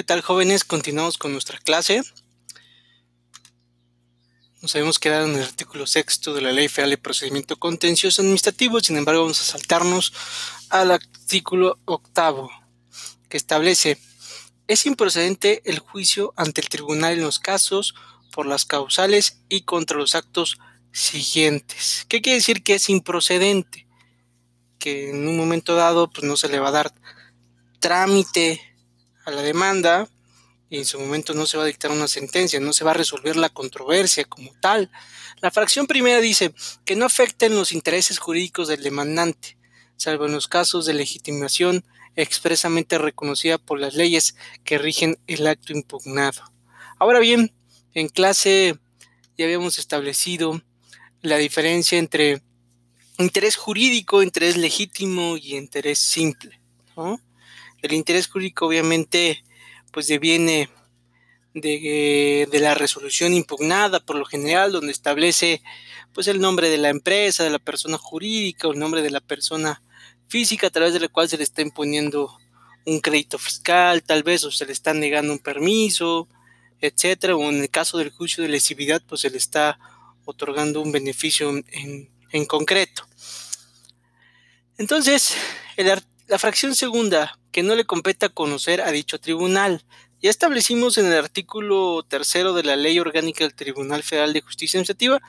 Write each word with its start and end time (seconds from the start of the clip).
¿Qué 0.00 0.04
tal 0.04 0.22
jóvenes? 0.22 0.64
Continuamos 0.64 1.18
con 1.18 1.32
nuestra 1.32 1.58
clase. 1.58 2.00
Nos 4.62 4.74
habíamos 4.74 4.98
quedado 4.98 5.26
en 5.26 5.34
el 5.34 5.42
artículo 5.42 5.86
sexto 5.86 6.32
de 6.32 6.40
la 6.40 6.52
Ley 6.52 6.68
Federal 6.68 6.88
de 6.88 6.96
Procedimiento 6.96 7.58
Contencioso 7.58 8.22
Administrativo, 8.22 8.80
sin 8.80 8.96
embargo 8.96 9.20
vamos 9.20 9.42
a 9.42 9.44
saltarnos 9.44 10.14
al 10.70 10.92
artículo 10.92 11.80
octavo, 11.84 12.50
que 13.28 13.36
establece, 13.36 13.98
es 14.68 14.86
improcedente 14.86 15.60
el 15.66 15.80
juicio 15.80 16.32
ante 16.34 16.62
el 16.62 16.70
tribunal 16.70 17.18
en 17.18 17.24
los 17.24 17.38
casos 17.38 17.94
por 18.32 18.46
las 18.46 18.64
causales 18.64 19.42
y 19.50 19.64
contra 19.64 19.98
los 19.98 20.14
actos 20.14 20.56
siguientes. 20.92 22.06
¿Qué 22.08 22.22
quiere 22.22 22.38
decir 22.38 22.62
que 22.62 22.76
es 22.76 22.88
improcedente? 22.88 23.86
Que 24.78 25.10
en 25.10 25.28
un 25.28 25.36
momento 25.36 25.74
dado 25.74 26.10
pues 26.10 26.24
no 26.24 26.38
se 26.38 26.48
le 26.48 26.58
va 26.58 26.68
a 26.68 26.72
dar 26.72 26.94
trámite 27.80 28.69
a 29.30 29.34
la 29.34 29.42
demanda 29.42 30.08
y 30.68 30.78
en 30.78 30.84
su 30.84 31.00
momento 31.00 31.34
no 31.34 31.46
se 31.46 31.56
va 31.56 31.64
a 31.64 31.66
dictar 31.66 31.90
una 31.90 32.06
sentencia, 32.06 32.60
no 32.60 32.72
se 32.72 32.84
va 32.84 32.92
a 32.92 32.94
resolver 32.94 33.36
la 33.36 33.48
controversia 33.48 34.24
como 34.24 34.52
tal. 34.60 34.90
La 35.40 35.50
fracción 35.50 35.86
primera 35.86 36.20
dice 36.20 36.54
que 36.84 36.96
no 36.96 37.06
afecten 37.06 37.54
los 37.54 37.72
intereses 37.72 38.18
jurídicos 38.18 38.68
del 38.68 38.82
demandante, 38.82 39.58
salvo 39.96 40.26
en 40.26 40.32
los 40.32 40.46
casos 40.46 40.86
de 40.86 40.94
legitimación 40.94 41.84
expresamente 42.14 42.98
reconocida 42.98 43.58
por 43.58 43.80
las 43.80 43.94
leyes 43.94 44.36
que 44.64 44.78
rigen 44.78 45.18
el 45.26 45.46
acto 45.46 45.72
impugnado. 45.72 46.42
Ahora 46.98 47.18
bien, 47.18 47.52
en 47.94 48.08
clase 48.08 48.78
ya 49.36 49.46
habíamos 49.46 49.78
establecido 49.78 50.62
la 51.22 51.36
diferencia 51.36 51.98
entre 51.98 52.42
interés 53.18 53.56
jurídico, 53.56 54.22
interés 54.22 54.56
legítimo 54.56 55.36
y 55.36 55.56
interés 55.56 55.98
simple. 55.98 56.60
El 57.82 57.92
interés 57.92 58.28
jurídico 58.28 58.66
obviamente 58.66 59.44
pues 59.92 60.06
deviene 60.06 60.68
de, 61.54 62.48
la 62.60 62.74
resolución 62.74 63.34
impugnada 63.34 64.00
por 64.00 64.16
lo 64.16 64.24
general, 64.24 64.72
donde 64.72 64.92
establece 64.92 65.62
pues 66.12 66.28
el 66.28 66.40
nombre 66.40 66.68
de 66.70 66.78
la 66.78 66.88
empresa, 66.88 67.44
de 67.44 67.50
la 67.50 67.58
persona 67.58 67.98
jurídica 67.98 68.68
o 68.68 68.72
el 68.72 68.78
nombre 68.78 69.02
de 69.02 69.10
la 69.10 69.20
persona 69.20 69.82
física 70.28 70.68
a 70.68 70.70
través 70.70 70.92
de 70.92 71.00
la 71.00 71.08
cual 71.08 71.28
se 71.28 71.36
le 71.36 71.42
está 71.42 71.62
imponiendo 71.62 72.36
un 72.86 73.00
crédito 73.00 73.38
fiscal, 73.38 74.02
tal 74.02 74.22
vez, 74.22 74.44
o 74.44 74.50
se 74.50 74.66
le 74.66 74.72
está 74.72 74.94
negando 74.94 75.32
un 75.32 75.38
permiso, 75.38 76.28
etcétera, 76.80 77.36
o 77.36 77.42
en 77.50 77.60
el 77.60 77.70
caso 77.70 77.98
del 77.98 78.10
juicio 78.10 78.42
de 78.42 78.48
lesividad, 78.48 79.02
pues 79.06 79.20
se 79.20 79.30
le 79.30 79.38
está 79.38 79.78
otorgando 80.24 80.80
un 80.80 80.92
beneficio 80.92 81.50
en, 81.50 82.10
en 82.30 82.46
concreto. 82.46 83.06
Entonces, 84.78 85.34
el, 85.76 85.90
la 86.30 86.38
fracción 86.38 86.76
segunda, 86.76 87.36
que 87.50 87.64
no 87.64 87.74
le 87.74 87.84
compete 87.84 88.28
conocer 88.28 88.82
a 88.82 88.92
dicho 88.92 89.18
tribunal. 89.18 89.84
Ya 90.22 90.30
establecimos 90.30 90.96
en 90.96 91.06
el 91.06 91.18
artículo 91.18 92.04
tercero 92.04 92.52
de 92.52 92.62
la 92.62 92.76
Ley 92.76 93.00
Orgánica 93.00 93.42
del 93.42 93.56
Tribunal 93.56 94.04
Federal 94.04 94.32
de 94.32 94.40
Justicia 94.40 94.78
Administrativa, 94.78 95.20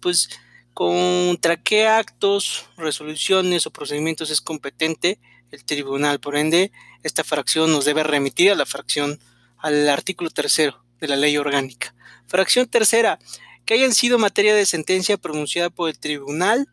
pues 0.00 0.28
contra 0.74 1.56
qué 1.56 1.86
actos, 1.86 2.66
resoluciones 2.76 3.66
o 3.66 3.70
procedimientos 3.70 4.30
es 4.30 4.42
competente 4.42 5.18
el 5.50 5.64
tribunal. 5.64 6.20
Por 6.20 6.36
ende, 6.36 6.72
esta 7.04 7.24
fracción 7.24 7.72
nos 7.72 7.86
debe 7.86 8.02
remitir 8.02 8.52
a 8.52 8.54
la 8.54 8.66
fracción, 8.66 9.18
al 9.56 9.88
artículo 9.88 10.28
tercero 10.28 10.84
de 11.00 11.08
la 11.08 11.16
Ley 11.16 11.38
Orgánica. 11.38 11.94
Fracción 12.26 12.66
tercera, 12.66 13.18
que 13.64 13.72
hayan 13.72 13.94
sido 13.94 14.18
materia 14.18 14.54
de 14.54 14.66
sentencia 14.66 15.16
pronunciada 15.16 15.70
por 15.70 15.88
el 15.88 15.98
tribunal 15.98 16.68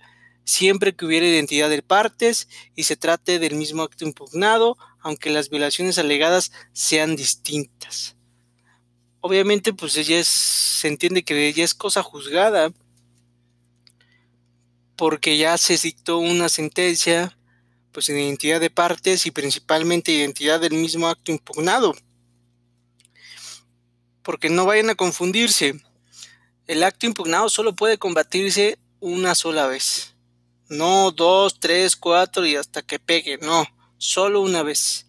siempre 0.47 0.95
que 0.95 1.05
hubiera 1.05 1.27
identidad 1.27 1.69
de 1.69 1.81
partes 1.81 2.47
y 2.73 2.83
se 2.83 2.95
trate 2.95 3.37
del 3.37 3.55
mismo 3.55 3.83
acto 3.83 4.05
impugnado, 4.05 4.77
aunque 5.01 5.29
las 5.29 5.49
violaciones 5.49 5.97
alegadas 5.97 6.53
sean 6.71 7.17
distintas. 7.17 8.15
Obviamente, 9.19 9.73
pues 9.73 9.97
ella 9.97 10.17
es, 10.17 10.27
se 10.27 10.87
entiende 10.87 11.23
que 11.23 11.49
ella 11.49 11.65
es 11.65 11.73
cosa 11.73 12.01
juzgada, 12.01 12.71
porque 14.95 15.37
ya 15.37 15.57
se 15.57 15.77
dictó 15.77 16.17
una 16.17 16.47
sentencia, 16.47 17.37
pues 17.91 18.07
en 18.07 18.17
identidad 18.17 18.61
de 18.61 18.69
partes 18.69 19.25
y 19.25 19.31
principalmente 19.31 20.13
identidad 20.13 20.61
del 20.61 20.73
mismo 20.73 21.09
acto 21.09 21.33
impugnado. 21.33 21.93
Porque 24.23 24.49
no 24.49 24.65
vayan 24.65 24.89
a 24.91 24.95
confundirse, 24.95 25.73
el 26.67 26.83
acto 26.83 27.05
impugnado 27.05 27.49
solo 27.49 27.75
puede 27.75 27.97
combatirse 27.97 28.79
una 29.01 29.35
sola 29.35 29.67
vez. 29.67 30.16
No 30.69 31.11
dos, 31.11 31.59
tres, 31.59 31.95
cuatro 31.95 32.45
y 32.45 32.55
hasta 32.55 32.81
que 32.81 32.99
pegue, 32.99 33.37
no, 33.37 33.65
solo 33.97 34.41
una 34.41 34.63
vez. 34.63 35.07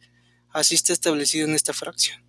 Así 0.50 0.76
está 0.76 0.92
establecido 0.92 1.48
en 1.48 1.54
esta 1.54 1.72
fracción. 1.72 2.22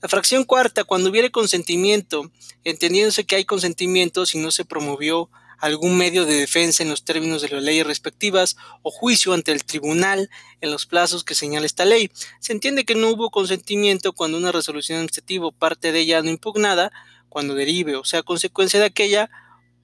La 0.00 0.08
fracción 0.08 0.44
cuarta, 0.44 0.84
cuando 0.84 1.10
hubiere 1.10 1.30
consentimiento, 1.30 2.32
entendiéndose 2.64 3.24
que 3.24 3.36
hay 3.36 3.44
consentimiento 3.44 4.26
si 4.26 4.38
no 4.38 4.50
se 4.50 4.64
promovió 4.64 5.30
algún 5.58 5.96
medio 5.96 6.24
de 6.26 6.34
defensa 6.34 6.82
en 6.82 6.88
los 6.88 7.04
términos 7.04 7.40
de 7.40 7.50
las 7.50 7.62
leyes 7.62 7.86
respectivas 7.86 8.56
o 8.82 8.90
juicio 8.90 9.32
ante 9.32 9.52
el 9.52 9.64
tribunal 9.64 10.28
en 10.60 10.72
los 10.72 10.86
plazos 10.86 11.22
que 11.22 11.36
señala 11.36 11.66
esta 11.66 11.84
ley. 11.84 12.10
Se 12.40 12.52
entiende 12.52 12.84
que 12.84 12.96
no 12.96 13.10
hubo 13.10 13.30
consentimiento 13.30 14.12
cuando 14.12 14.38
una 14.38 14.50
resolución 14.50 14.96
administrativa 14.96 15.46
o 15.46 15.52
parte 15.52 15.92
de 15.92 16.00
ella 16.00 16.20
no 16.20 16.30
impugnada, 16.30 16.90
cuando 17.28 17.54
derive 17.54 17.94
o 17.94 18.04
sea 18.04 18.24
consecuencia 18.24 18.80
de 18.80 18.86
aquella, 18.86 19.30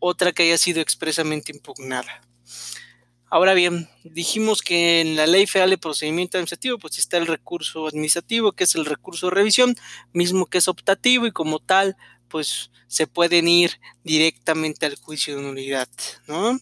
otra 0.00 0.32
que 0.32 0.42
haya 0.42 0.58
sido 0.58 0.80
expresamente 0.80 1.52
impugnada. 1.52 2.22
Ahora 3.30 3.52
bien, 3.52 3.88
dijimos 4.04 4.62
que 4.62 5.02
en 5.02 5.14
la 5.14 5.26
Ley 5.26 5.46
Federal 5.46 5.68
de 5.68 5.78
Procedimiento 5.78 6.38
Administrativo 6.38 6.78
pues 6.78 6.98
está 6.98 7.18
el 7.18 7.26
recurso 7.26 7.86
administrativo, 7.86 8.52
que 8.52 8.64
es 8.64 8.74
el 8.74 8.86
recurso 8.86 9.26
de 9.26 9.34
revisión, 9.34 9.76
mismo 10.14 10.46
que 10.46 10.58
es 10.58 10.68
optativo 10.68 11.26
y 11.26 11.32
como 11.32 11.58
tal 11.58 11.96
pues 12.28 12.70
se 12.86 13.06
pueden 13.06 13.46
ir 13.46 13.80
directamente 14.02 14.86
al 14.86 14.96
juicio 14.96 15.36
de 15.36 15.42
nulidad, 15.42 15.88
¿no? 16.26 16.58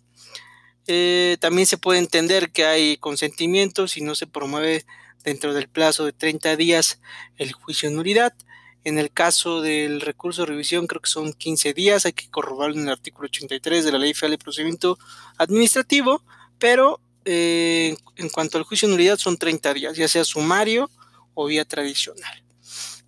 Eh, 0.88 1.36
también 1.40 1.66
se 1.66 1.78
puede 1.78 2.00
entender 2.00 2.50
que 2.50 2.64
hay 2.64 2.96
consentimiento 2.96 3.86
si 3.86 4.00
no 4.00 4.16
se 4.16 4.26
promueve 4.26 4.84
dentro 5.22 5.54
del 5.54 5.68
plazo 5.68 6.04
de 6.04 6.12
30 6.12 6.56
días 6.56 7.00
el 7.36 7.52
juicio 7.52 7.88
de 7.88 7.94
nulidad. 7.94 8.34
En 8.82 8.98
el 8.98 9.12
caso 9.12 9.62
del 9.62 10.00
recurso 10.00 10.42
de 10.42 10.46
revisión 10.46 10.88
creo 10.88 11.00
que 11.00 11.10
son 11.10 11.32
15 11.32 11.74
días, 11.74 12.06
hay 12.06 12.12
que 12.12 12.28
corroborarlo 12.28 12.76
en 12.76 12.86
el 12.86 12.92
artículo 12.92 13.26
83 13.26 13.84
de 13.84 13.92
la 13.92 13.98
Ley 13.98 14.14
Federal 14.14 14.32
de 14.32 14.44
Procedimiento 14.44 14.98
Administrativo 15.38 16.22
pero 16.58 17.00
eh, 17.24 17.96
en 18.16 18.28
cuanto 18.28 18.58
al 18.58 18.64
juicio 18.64 18.88
de 18.88 18.94
nulidad 18.94 19.18
son 19.18 19.36
30 19.36 19.74
días, 19.74 19.96
ya 19.96 20.08
sea 20.08 20.24
sumario 20.24 20.90
o 21.34 21.46
vía 21.46 21.64
tradicional. 21.64 22.42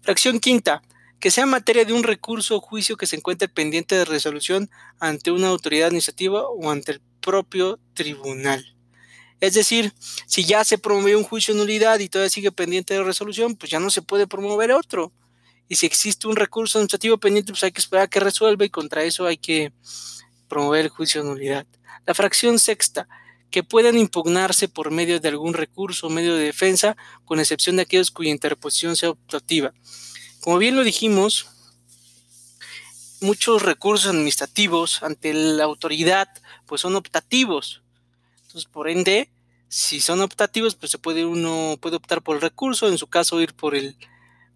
Fracción 0.03 0.41
quinta, 0.41 0.83
que 1.21 1.31
sea 1.31 1.47
materia 1.47 1.85
de 1.85 1.93
un 1.93 2.03
recurso 2.03 2.57
o 2.57 2.61
juicio 2.61 2.97
que 2.97 3.07
se 3.07 3.17
encuentre 3.17 3.49
pendiente 3.49 3.95
de 3.95 4.05
resolución 4.05 4.71
ante 5.01 5.31
una 5.31 5.49
autoridad 5.49 5.89
administrativa 5.89 6.43
o 6.49 6.71
ante 6.71 6.93
el 6.93 7.01
propio 7.21 7.79
tribunal. 7.95 8.77
Es 9.41 9.55
decir, 9.55 9.93
si 10.27 10.45
ya 10.45 10.65
se 10.65 10.79
promovió 10.79 11.17
un 11.17 11.25
juicio 11.25 11.55
de 11.55 11.61
nulidad 11.61 11.99
y 12.01 12.09
todavía 12.09 12.31
sigue 12.31 12.51
pendiente 12.53 12.95
de 12.95 13.05
resolución, 13.05 13.57
pues 13.57 13.71
ya 13.71 13.79
no 13.79 13.91
se 13.91 14.03
puede 14.03 14.27
promover 14.27 14.73
otro. 14.73 15.13
Y 15.69 15.77
si 15.77 15.87
existe 15.87 16.27
un 16.27 16.37
recurso 16.37 16.79
administrativo 16.79 17.19
pendiente, 17.19 17.53
pues 17.53 17.63
hay 17.63 17.73
que 17.73 17.81
esperar 17.81 18.05
a 18.05 18.09
que 18.09 18.21
resuelva 18.21 18.65
y 18.65 18.71
contra 18.71 19.05
eso 19.05 19.27
hay 19.27 19.37
que 19.37 19.73
promover 20.49 20.87
el 20.87 20.89
juicio 20.89 21.23
de 21.23 21.29
nulidad. 21.29 21.67
La 22.07 22.15
fracción 22.15 22.59
sexta, 22.59 23.09
que 23.51 23.63
puedan 23.63 23.97
impugnarse 23.97 24.69
por 24.69 24.91
medio 24.91 25.21
de 25.21 25.29
algún 25.29 25.55
recurso 25.55 26.07
o 26.07 26.11
medio 26.11 26.35
de 26.35 26.45
defensa, 26.45 26.97
con 27.25 27.41
excepción 27.41 27.77
de 27.77 27.83
aquellos 27.83 28.11
cuya 28.11 28.31
interposición 28.31 28.97
sea 28.97 29.11
optativa. 29.11 29.73
Como 30.41 30.59
bien 30.59 30.77
lo 30.77 30.85
dijimos, 30.85 31.49
muchos 33.21 33.63
recursos 33.63 34.11
administrativos 34.11 35.03
ante 35.03 35.33
la 35.35 35.65
autoridad 35.65 36.29
pues 36.67 36.81
son 36.81 36.97
optativos. 36.97 37.83
Entonces, 38.43 38.67
por 38.67 38.89
ende, 38.89 39.31
si 39.69 40.01
son 40.01 40.21
optativos, 40.21 40.75
pues 40.75 40.93
se 40.93 40.99
puede 40.99 41.25
uno 41.25 41.77
puede 41.81 41.97
optar 41.97 42.23
por 42.23 42.37
el 42.37 42.43
recurso, 42.43 42.89
en 42.89 42.99
su 42.99 43.07
caso 43.07 43.41
ir 43.41 43.55
por 43.55 43.75
el 43.75 43.97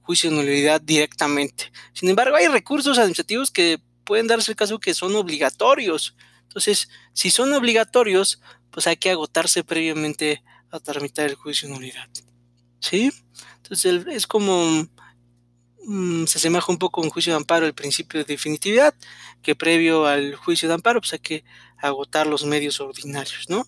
juicio 0.02 0.30
de 0.30 0.36
nulidad 0.36 0.80
directamente. 0.80 1.72
Sin 1.92 2.08
embargo, 2.08 2.36
hay 2.36 2.48
recursos 2.48 2.98
administrativos 2.98 3.50
que 3.50 3.80
pueden 4.04 4.26
darse 4.26 4.52
el 4.52 4.56
caso 4.56 4.78
que 4.78 4.94
son 4.94 5.14
obligatorios. 5.14 6.14
Entonces, 6.42 6.88
si 7.12 7.30
son 7.30 7.52
obligatorios, 7.52 8.40
pues 8.72 8.86
hay 8.86 8.96
que 8.96 9.10
agotarse 9.10 9.62
previamente 9.62 10.42
a 10.70 10.80
tramitar 10.80 11.28
el 11.28 11.36
juicio 11.36 11.68
de 11.68 11.74
nulidad. 11.74 12.08
¿Sí? 12.80 13.12
Entonces 13.58 14.04
es 14.08 14.26
como 14.26 14.88
mm, 15.84 16.24
se 16.24 16.38
asemeja 16.38 16.72
un 16.72 16.78
poco 16.78 17.00
a 17.00 17.04
un 17.04 17.10
juicio 17.10 17.32
de 17.32 17.36
amparo 17.36 17.66
el 17.66 17.74
principio 17.74 18.18
de 18.18 18.24
definitividad, 18.24 18.94
que 19.42 19.54
previo 19.54 20.06
al 20.06 20.34
juicio 20.34 20.68
de 20.68 20.74
amparo 20.74 21.00
pues 21.00 21.12
hay 21.12 21.20
que 21.20 21.44
agotar 21.76 22.26
los 22.26 22.44
medios 22.44 22.80
ordinarios, 22.80 23.48
¿no? 23.48 23.66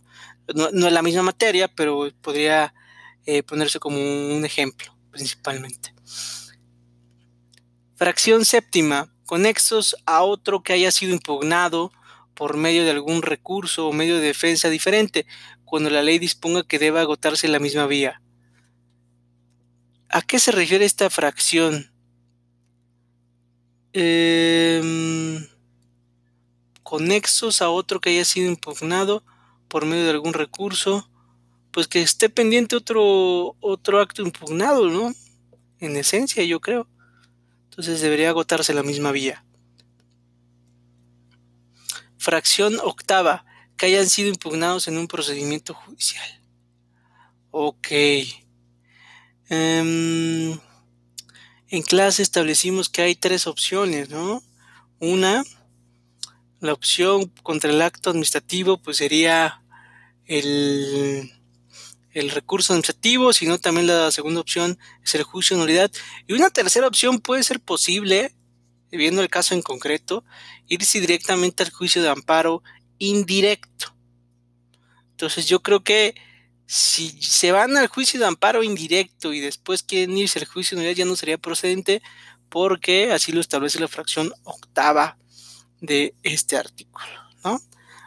No, 0.55 0.87
es 0.87 0.93
la 0.93 1.03
misma 1.03 1.23
materia, 1.23 1.69
pero 1.69 2.11
podría 2.21 2.75
eh, 3.27 3.43
ponerse 3.43 3.79
como 3.79 3.99
un 3.99 4.45
ejemplo, 4.45 4.95
principalmente. 5.11 5.95
Fracción 7.97 8.45
séptima, 8.45 9.13
conexos 9.25 9.97
a 10.05 10.23
otro 10.23 10.63
que 10.63 10.75
haya 10.75 10.91
sido 10.91 11.15
impugnado 11.15 11.93
por 12.35 12.57
medio 12.57 12.85
de 12.85 12.91
algún 12.91 13.23
recurso 13.23 13.87
o 13.89 13.93
medio 13.93 14.17
de 14.17 14.27
defensa 14.27 14.69
diferente, 14.69 15.27
cuando 15.65 15.91
la 15.91 16.03
ley 16.03 16.19
disponga 16.19 16.67
que 16.67 16.79
deba 16.79 17.01
agotarse 17.01 17.49
la 17.49 17.59
misma 17.59 17.87
vía. 17.87 18.21
¿A 20.09 20.23
qué 20.23 20.39
se 20.39 20.53
refiere 20.53 20.85
esta 20.85 21.11
fracción? 21.11 21.91
Em, 23.93 25.47
conexos 26.83 27.63
a 27.63 27.71
otro 27.71 28.01
que 28.01 28.11
haya 28.11 28.25
sido 28.25 28.51
impugnado 28.51 29.25
por 29.69 29.87
medio 29.87 30.05
de 30.05 30.11
algún 30.11 30.35
recurso, 30.35 31.09
pues 31.71 31.89
que 31.89 32.03
esté 32.03 32.29
pendiente 32.29 32.77
otro, 32.77 33.57
otro 33.61 34.01
acto 34.01 34.23
impugnado, 34.23 34.89
¿no? 34.89 35.13
En 35.81 35.97
esencia, 35.97 36.45
yo 36.45 36.61
creo. 36.61 36.89
Entonces 37.65 38.01
debería 38.01 38.29
agotarse 38.29 38.73
la 38.73 38.85
misma 38.85 39.11
vía. 39.11 39.44
Fracción 42.25 42.81
octava, 42.83 43.45
que 43.77 43.85
hayan 43.85 44.09
sido 44.09 44.31
impugnados 44.31 44.89
en 44.89 44.97
un 44.97 45.09
procedimiento 45.09 45.75
judicial. 45.75 46.27
Ok. 47.51 47.89
Em, 49.51 50.59
en 51.69 51.83
clase 51.83 52.23
establecimos 52.23 52.89
que 52.89 53.03
hay 53.03 53.15
tres 53.15 53.47
opciones, 53.47 54.09
¿no? 54.09 54.43
Una, 55.01 55.45
la 56.61 56.73
opción 56.73 57.31
contra 57.43 57.71
el 57.71 57.83
acto 57.83 58.09
administrativo, 58.09 58.79
pues 58.79 58.97
sería 58.97 59.63
el, 60.25 61.31
el 62.13 62.31
recurso 62.31 62.73
administrativo, 62.73 63.35
sino 63.35 63.59
también 63.59 63.87
la 63.87 64.11
segunda 64.11 64.41
opción 64.41 64.79
es 65.05 65.15
el 65.15 65.25
juicio 65.25 65.59
de 65.59 65.63
nulidad. 65.63 65.91
Y 66.27 66.33
una 66.33 66.49
tercera 66.49 66.87
opción 66.87 67.21
puede 67.21 67.43
ser 67.43 67.61
posible, 67.61 68.35
viendo 68.97 69.23
el 69.23 69.29
caso 69.29 69.55
en 69.55 69.63
concreto, 69.63 70.25
irse 70.69 71.01
directamente 71.01 71.63
al 71.63 71.71
juicio 71.71 72.03
de 72.03 72.09
amparo 72.09 72.63
indirecto. 72.99 73.95
Entonces 75.11 75.47
yo 75.47 75.63
creo 75.63 75.83
que 75.85 76.15
si 76.67 77.11
se 77.23 77.53
van 77.53 77.77
al 77.77 77.89
juicio 77.89 78.19
de 78.19 78.27
amparo 78.27 78.63
indirecto 78.63 79.33
y 79.33 79.41
después 79.41 79.83
quieren 79.83 80.17
irse 80.17 80.39
al 80.39 80.47
juicio 80.47 80.77
de 80.77 80.83
nulidad 80.83 80.97
ya 80.97 81.05
no 81.05 81.17
sería 81.17 81.39
procedente 81.39 82.03
porque 82.49 83.13
así 83.13 83.33
lo 83.33 83.41
establece 83.41 83.81
la 83.81 83.89
fracción 83.89 84.33
octava 84.45 85.19
de 85.81 86.15
este 86.23 86.57
artículo. 86.57 87.07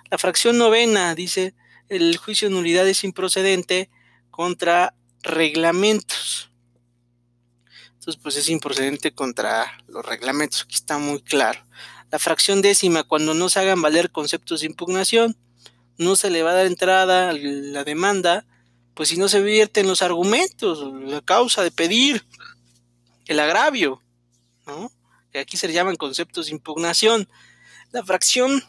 La 0.10 0.18
fracción 0.18 0.58
novena 0.58 1.14
dice 1.16 1.54
el 1.90 2.18
juicio 2.18 2.48
de 2.48 2.56
nulidad 2.56 2.88
es 2.88 3.04
improcedente 3.04 3.90
contra 4.32 4.96
reglamentos. 5.22 6.50
Entonces, 8.08 8.24
pues 8.24 8.38
es 8.38 8.48
improcedente 8.48 9.14
contra 9.14 9.84
los 9.90 10.06
reglamentos. 10.06 10.62
Aquí 10.62 10.76
está 10.76 10.98
muy 10.98 11.22
claro. 11.22 11.60
La 12.10 12.20
fracción 12.20 12.62
décima, 12.62 13.04
cuando 13.04 13.34
no 13.34 13.50
se 13.50 13.60
hagan 13.60 13.82
valer 13.82 14.12
conceptos 14.12 14.62
de 14.62 14.68
impugnación, 14.68 15.36
no 15.98 16.16
se 16.16 16.30
le 16.30 16.42
va 16.42 16.52
a 16.52 16.54
dar 16.54 16.68
entrada 16.68 17.32
a 17.32 17.34
la 17.34 17.84
demanda, 17.84 18.46
pues 18.94 19.10
si 19.10 19.18
no 19.18 19.28
se 19.28 19.42
vierten 19.42 19.88
los 19.88 20.02
argumentos, 20.02 20.90
la 21.04 21.20
causa 21.20 21.64
de 21.64 21.72
pedir, 21.72 22.26
el 23.26 23.42
agravio, 23.42 24.02
¿no? 24.66 24.90
Que 25.34 25.40
aquí 25.40 25.58
se 25.58 25.68
le 25.68 25.74
llaman 25.74 25.98
conceptos 25.98 26.46
de 26.46 26.54
impugnación. 26.54 27.28
La 27.92 28.06
fracción 28.06 28.64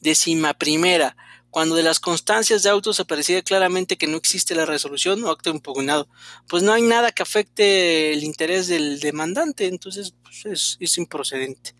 décima 0.00 0.54
primera, 0.54 1.16
cuando 1.50 1.74
de 1.74 1.82
las 1.82 2.00
constancias 2.00 2.62
de 2.62 2.70
autos 2.70 3.00
aparecía 3.00 3.42
claramente 3.42 3.98
que 3.98 4.06
no 4.06 4.16
existe 4.16 4.54
la 4.54 4.66
resolución 4.66 5.22
o 5.24 5.30
acto 5.30 5.50
impugnado, 5.50 6.08
pues 6.48 6.62
no 6.62 6.72
hay 6.72 6.82
nada 6.82 7.12
que 7.12 7.22
afecte 7.22 8.12
el 8.12 8.22
interés 8.22 8.68
del 8.68 9.00
demandante, 9.00 9.66
entonces 9.66 10.14
pues, 10.22 10.78
es, 10.80 10.98
improcedente. 10.98 11.74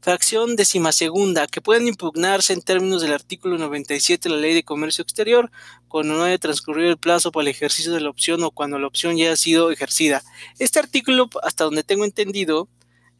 Fracción 0.00 0.54
segunda, 0.92 1.46
que 1.46 1.62
pueden 1.62 1.88
impugnarse 1.88 2.52
en 2.52 2.60
términos 2.60 3.00
del 3.00 3.14
artículo 3.14 3.56
97 3.56 4.28
de 4.28 4.34
la 4.34 4.40
Ley 4.40 4.52
de 4.52 4.62
Comercio 4.62 5.00
Exterior 5.00 5.50
cuando 5.88 6.14
no 6.14 6.24
haya 6.24 6.36
transcurrido 6.36 6.90
el 6.90 6.98
plazo 6.98 7.32
para 7.32 7.42
el 7.42 7.48
ejercicio 7.48 7.92
de 7.92 8.00
la 8.00 8.10
opción 8.10 8.42
o 8.42 8.50
cuando 8.50 8.78
la 8.78 8.86
opción 8.86 9.16
ya 9.16 9.32
ha 9.32 9.36
sido 9.36 9.70
ejercida. 9.70 10.22
Este 10.58 10.78
artículo, 10.78 11.30
hasta 11.42 11.64
donde 11.64 11.84
tengo 11.84 12.04
entendido, 12.04 12.68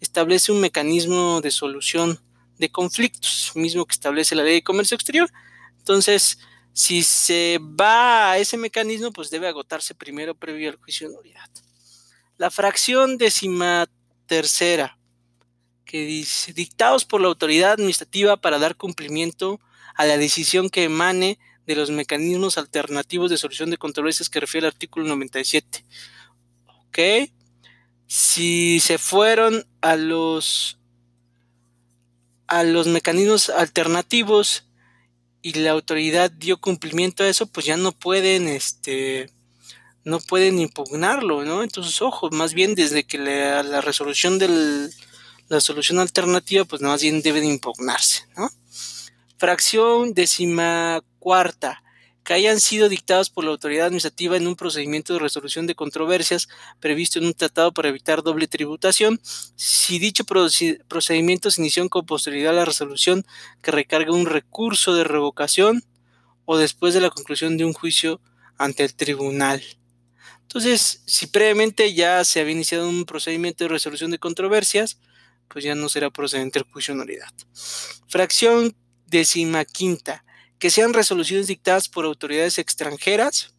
establece 0.01 0.53
un 0.53 0.61
mecanismo 0.61 1.41
de 1.41 1.51
solución 1.51 2.21
de 2.59 2.71
conflictos, 2.71 3.53
mismo 3.55 3.87
que 3.87 3.95
establece 3.95 4.35
la 4.35 4.43
Ley 4.43 4.55
de 4.55 4.63
Comercio 4.63 4.95
Exterior, 4.95 5.31
entonces, 5.85 6.39
si 6.73 7.03
se 7.03 7.61
va 7.61 8.31
a 8.31 8.39
ese 8.39 8.57
mecanismo, 8.57 9.13
pues 9.13 9.29
debe 9.29 9.49
agotarse 9.49 9.95
primero 9.95 10.35
previo 10.35 10.71
al 10.71 10.77
juicio 10.77 11.11
de 11.11 11.15
nulidad. 11.15 11.51
La 12.39 12.51
fracción 12.51 13.19
décima 13.19 13.87
tercera, 14.25 14.97
que 15.85 16.07
dice, 16.07 16.55
dictados 16.55 17.05
por 17.05 17.21
la 17.21 17.29
autoridad 17.29 17.73
administrativa 17.73 18.39
para 18.39 18.59
dar 18.59 18.77
cumplimiento 18.77 19.61
a 19.95 20.07
la 20.07 20.17
decisión 20.17 20.71
que 20.71 20.85
emane 20.85 21.39
de 21.67 21.77
los 21.77 21.91
mecanismos 21.91 22.57
alternativos 22.57 23.31
de 23.31 23.37
solución 23.37 23.69
de 23.69 23.77
controversias 23.77 24.31
que 24.31 24.41
refiere 24.41 24.67
el 24.67 24.73
artículo 24.73 25.05
97. 25.05 25.85
¿Ok? 26.89 26.99
Si 28.07 28.81
se 28.81 28.97
fueron 28.97 29.67
a 29.83 29.97
los 29.97 30.79
a 32.47 32.63
los 32.63 32.87
mecanismos 32.87 33.51
alternativos 33.51 34.65
y 35.45 35.53
la 35.53 35.73
autoridad 35.73 36.31
dio 36.31 36.59
cumplimiento 36.59 37.23
a 37.23 37.29
eso, 37.29 37.45
pues 37.47 37.67
ya 37.67 37.77
no 37.77 37.93
pueden, 37.93 38.49
este, 38.49 39.31
no 40.03 40.19
pueden 40.19 40.59
impugnarlo, 40.59 41.45
¿no? 41.45 41.63
Entonces, 41.63 42.01
ojo, 42.01 42.31
más 42.31 42.55
bien 42.55 42.75
desde 42.75 43.05
que 43.05 43.19
la, 43.19 43.83
resolución 43.83 44.39
de 44.39 44.89
la 45.49 45.61
solución 45.61 45.99
alternativa, 45.99 46.65
pues 46.65 46.81
más 46.81 47.03
bien 47.03 47.21
deben 47.21 47.45
impugnarse, 47.45 48.23
¿no? 48.39 48.49
Fracción 49.37 50.15
décima 50.15 51.03
cuarta 51.19 51.84
que 52.25 52.33
hayan 52.33 52.59
sido 52.59 52.89
dictadas 52.89 53.29
por 53.29 53.45
la 53.45 53.51
autoridad 53.51 53.87
administrativa 53.87 54.37
en 54.37 54.47
un 54.47 54.57
procedimiento 54.57 55.13
de 55.13 55.19
resolución 55.19 55.67
de 55.67 55.75
controversias 55.75 56.49
previsto 56.81 57.19
en 57.19 57.27
un 57.27 57.35
tratado 57.35 57.73
para 57.73 57.91
evitar 57.91 58.23
doble 58.23 58.49
tributación, 58.49 59.21
si 59.57 59.99
dicho 59.99 60.25
procedimiento 60.25 61.51
se 61.51 61.61
inició 61.61 61.89
con 61.91 62.07
posterioridad 62.07 62.53
a 62.53 62.57
la 62.57 62.65
resolución 62.65 63.27
que 63.61 63.71
recarga 63.71 64.13
un 64.13 64.27
recurso 64.27 64.95
de 64.95 65.05
revocación 65.05 65.85
o 66.47 66.57
después 66.57 66.95
de 66.95 67.01
la 67.01 67.11
conclusión 67.11 67.57
de 67.57 67.65
un 67.65 67.75
juicio 67.75 68.21
ante 68.57 68.85
el 68.85 68.95
tribunal. 68.95 69.63
Entonces, 70.43 71.03
si 71.07 71.27
previamente 71.27 71.93
ya 71.95 72.25
se 72.25 72.41
había 72.41 72.53
iniciado 72.53 72.89
un 72.89 73.05
procedimiento 73.05 73.65
de 73.65 73.69
resolución 73.69 74.11
de 74.11 74.19
controversias, 74.19 74.99
pues 75.49 75.65
ya 75.65 75.75
no 75.75 75.89
será 75.89 76.11
procedente 76.11 76.59
el 76.59 76.65
juicio 76.65 76.95
de 76.95 77.01
nulidad. 77.01 77.33
Fracción 78.09 78.75
decimaquinta 79.07 80.24
que 80.59 80.71
sean 80.71 80.95
resoluciones 80.95 81.47
dictadas 81.47 81.89
por 81.89 82.05
autoridades 82.05 82.59
extranjeras 82.59 83.55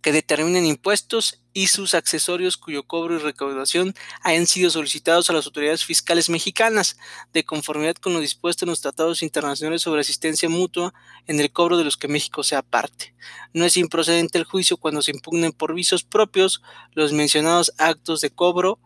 que 0.00 0.12
determinen 0.12 0.64
impuestos 0.64 1.42
y 1.52 1.66
sus 1.68 1.94
accesorios 1.94 2.56
cuyo 2.56 2.84
cobro 2.84 3.16
y 3.16 3.18
recaudación 3.18 3.94
hayan 4.22 4.46
sido 4.46 4.70
solicitados 4.70 5.28
a 5.28 5.32
las 5.32 5.46
autoridades 5.46 5.84
fiscales 5.84 6.30
mexicanas, 6.30 6.96
de 7.32 7.44
conformidad 7.44 7.96
con 7.96 8.12
lo 8.12 8.20
dispuesto 8.20 8.64
en 8.64 8.70
los 8.70 8.80
tratados 8.80 9.22
internacionales 9.22 9.82
sobre 9.82 10.02
asistencia 10.02 10.48
mutua 10.48 10.94
en 11.26 11.40
el 11.40 11.50
cobro 11.50 11.76
de 11.76 11.84
los 11.84 11.96
que 11.96 12.08
México 12.08 12.44
sea 12.44 12.62
parte. 12.62 13.14
No 13.52 13.64
es 13.64 13.76
improcedente 13.76 14.38
el 14.38 14.44
juicio 14.44 14.76
cuando 14.76 15.02
se 15.02 15.10
impugnen 15.10 15.52
por 15.52 15.74
visos 15.74 16.04
propios 16.04 16.62
los 16.92 17.12
mencionados 17.12 17.72
actos 17.78 18.20
de 18.20 18.30
cobro 18.30 18.78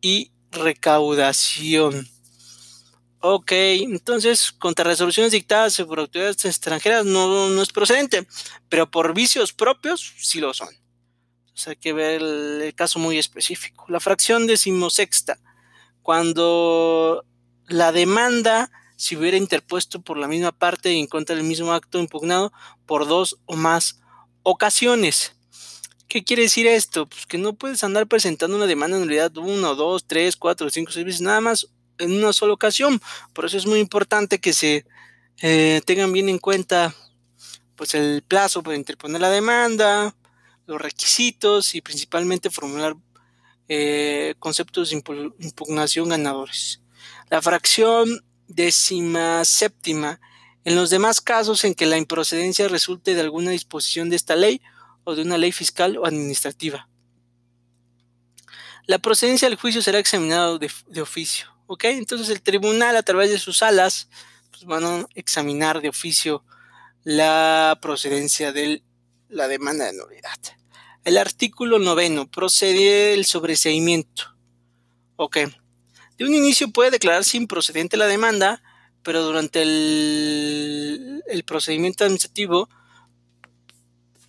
y 0.00 0.32
recaudación. 0.50 2.08
Ok, 3.20 3.52
entonces, 3.52 4.52
contra 4.52 4.84
resoluciones 4.84 5.32
dictadas 5.32 5.76
por 5.78 5.98
autoridades 5.98 6.44
extranjeras 6.44 7.04
no, 7.04 7.48
no 7.48 7.62
es 7.62 7.72
procedente, 7.72 8.26
pero 8.68 8.90
por 8.90 9.14
vicios 9.14 9.52
propios 9.52 10.14
sí 10.18 10.38
lo 10.38 10.52
son. 10.52 10.68
Entonces 11.56 11.68
hay 11.68 11.76
que 11.76 11.92
ver 11.94 12.20
el, 12.20 12.74
caso 12.74 12.98
muy 12.98 13.16
específico. 13.16 13.86
La 13.88 14.00
fracción 14.00 14.46
decimosexta, 14.46 15.38
cuando 16.02 17.24
la 17.66 17.92
demanda 17.92 18.70
se 18.96 19.16
hubiera 19.16 19.38
interpuesto 19.38 20.02
por 20.02 20.18
la 20.18 20.28
misma 20.28 20.52
parte 20.52 20.92
y 20.92 21.00
en 21.00 21.06
contra 21.06 21.34
del 21.34 21.44
mismo 21.44 21.72
acto 21.72 21.98
impugnado 21.98 22.52
por 22.84 23.06
dos 23.06 23.38
o 23.46 23.56
más 23.56 24.00
ocasiones. 24.42 25.32
¿Qué 26.08 26.22
quiere 26.22 26.42
decir 26.42 26.66
esto? 26.66 27.06
Pues 27.06 27.24
que 27.24 27.38
no 27.38 27.54
puedes 27.54 27.82
andar 27.82 28.06
presentando 28.06 28.56
una 28.56 28.66
demanda 28.66 28.98
en 28.98 29.04
unidad 29.04 29.34
uno, 29.38 29.74
dos, 29.74 30.06
tres, 30.06 30.36
cuatro, 30.36 30.68
cinco, 30.70 30.92
seis 30.92 31.06
veces, 31.06 31.22
nada 31.22 31.40
más 31.40 31.68
en 31.98 32.12
una 32.12 32.32
sola 32.32 32.52
ocasión. 32.52 33.00
Por 33.32 33.46
eso 33.46 33.56
es 33.56 33.66
muy 33.66 33.80
importante 33.80 34.38
que 34.38 34.52
se 34.52 34.86
eh, 35.42 35.80
tengan 35.84 36.12
bien 36.12 36.28
en 36.28 36.38
cuenta 36.38 36.94
pues 37.76 37.94
el 37.94 38.22
plazo 38.22 38.62
para 38.62 38.76
interponer 38.76 39.20
la 39.20 39.30
demanda, 39.30 40.14
los 40.66 40.80
requisitos 40.80 41.74
y 41.74 41.82
principalmente 41.82 42.50
formular 42.50 42.96
eh, 43.68 44.34
conceptos 44.38 44.90
de 44.90 45.02
impugnación 45.40 46.08
ganadores. 46.08 46.80
La 47.28 47.42
fracción 47.42 48.24
décima 48.48 49.44
séptima. 49.44 50.20
En 50.64 50.74
los 50.74 50.90
demás 50.90 51.20
casos 51.20 51.64
en 51.64 51.74
que 51.74 51.86
la 51.86 51.96
improcedencia 51.96 52.66
resulte 52.68 53.14
de 53.14 53.20
alguna 53.20 53.52
disposición 53.52 54.10
de 54.10 54.16
esta 54.16 54.34
ley 54.34 54.60
o 55.04 55.14
de 55.14 55.22
una 55.22 55.38
ley 55.38 55.52
fiscal 55.52 55.96
o 55.96 56.06
administrativa. 56.06 56.88
La 58.86 58.98
procedencia 58.98 59.48
del 59.48 59.58
juicio 59.58 59.82
será 59.82 59.98
examinado 59.98 60.58
de 60.58 61.00
oficio. 61.00 61.55
¿Ok? 61.66 61.84
Entonces 61.84 62.28
el 62.30 62.42
tribunal 62.42 62.96
a 62.96 63.02
través 63.02 63.30
de 63.30 63.38
sus 63.38 63.58
salas 63.58 64.08
pues, 64.50 64.64
van 64.64 64.84
a 64.84 65.06
examinar 65.14 65.80
de 65.80 65.88
oficio 65.88 66.44
la 67.04 67.78
procedencia 67.80 68.52
de 68.52 68.82
la 69.28 69.48
demanda 69.48 69.84
de 69.84 69.92
nulidad. 69.92 70.38
El 71.04 71.18
artículo 71.18 71.78
noveno 71.78 72.28
procede 72.28 73.14
el 73.14 73.24
sobreseimiento. 73.24 74.34
Ok. 75.14 75.38
De 76.18 76.24
un 76.24 76.34
inicio 76.34 76.70
puede 76.70 76.90
declararse 76.90 77.36
improcedente 77.36 77.96
la 77.96 78.06
demanda, 78.06 78.62
pero 79.02 79.22
durante 79.22 79.62
el, 79.62 81.44
procedimiento 81.46 82.02
administrativo, 82.02 82.68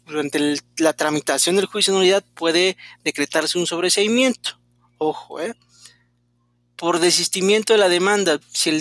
durante 0.06 0.58
la 0.78 0.94
tramitación 0.94 1.56
del 1.56 1.66
juicio 1.66 1.94
de 1.94 2.00
nulidad, 2.00 2.24
puede 2.36 2.78
decretarse 3.04 3.58
un 3.58 3.66
sobreseimiento. 3.66 4.60
Ojo, 5.00 5.42
¿eh? 5.42 5.56
Por 6.78 7.00
desistimiento 7.00 7.74
de 7.74 7.80
la 7.80 7.90
demanda, 7.90 8.40
si 8.52 8.70
el 8.70 8.80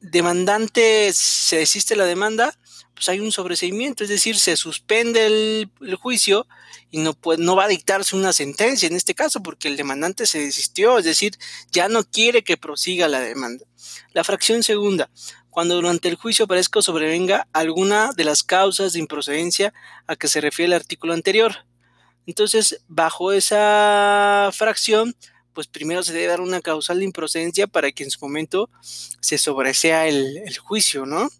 demandante 0.00 1.12
se 1.12 1.56
desiste 1.56 1.96
la 1.96 2.04
demanda, 2.04 2.58
pues 2.94 3.08
hay 3.08 3.20
un 3.20 3.32
sobreseimiento, 3.32 4.04
es 4.04 4.10
decir, 4.10 4.38
se 4.38 4.56
suspende 4.56 5.26
el, 5.26 5.70
juicio 5.96 6.46
y 6.90 6.98
no, 6.98 7.12
puede, 7.14 7.42
no 7.42 7.56
va 7.56 7.64
a 7.64 7.68
dictarse 7.68 8.14
una 8.14 8.32
sentencia 8.32 8.86
en 8.86 8.94
este 8.94 9.14
caso 9.14 9.42
porque 9.42 9.68
el 9.68 9.76
demandante 9.76 10.26
se 10.26 10.38
desistió, 10.40 10.98
es 10.98 11.04
decir, 11.04 11.36
ya 11.72 11.88
no 11.88 12.04
quiere 12.04 12.44
que 12.44 12.56
prosiga 12.56 13.08
la 13.08 13.20
demanda. 13.20 13.64
La 14.12 14.22
fracción 14.22 14.62
segunda, 14.62 15.10
cuando 15.50 15.74
durante 15.76 16.08
el 16.08 16.16
juicio 16.16 16.44
aparezca 16.44 16.78
o 16.78 16.82
sobrevenga 16.82 17.48
alguna 17.52 18.10
de 18.12 18.24
las 18.24 18.42
causas 18.42 18.92
de 18.92 19.00
improcedencia 19.00 19.72
a 20.06 20.16
que 20.16 20.28
se 20.28 20.40
refiere 20.40 20.66
el 20.66 20.80
artículo 20.80 21.14
anterior. 21.14 21.66
Entonces, 22.26 22.80
bajo 22.88 23.32
esa 23.32 24.50
fracción, 24.52 25.16
pues 25.54 25.68
primero 25.68 26.02
se 26.02 26.12
debe 26.12 26.26
dar 26.26 26.40
una 26.40 26.60
causal 26.60 26.98
de 26.98 27.04
improcedencia 27.04 27.66
para 27.66 27.92
que 27.92 28.04
en 28.04 28.10
su 28.10 28.18
momento 28.20 28.68
se 29.20 29.38
sobresea 29.38 30.08
el, 30.08 30.42
juicio, 30.58 31.06
¿no? 31.06 31.30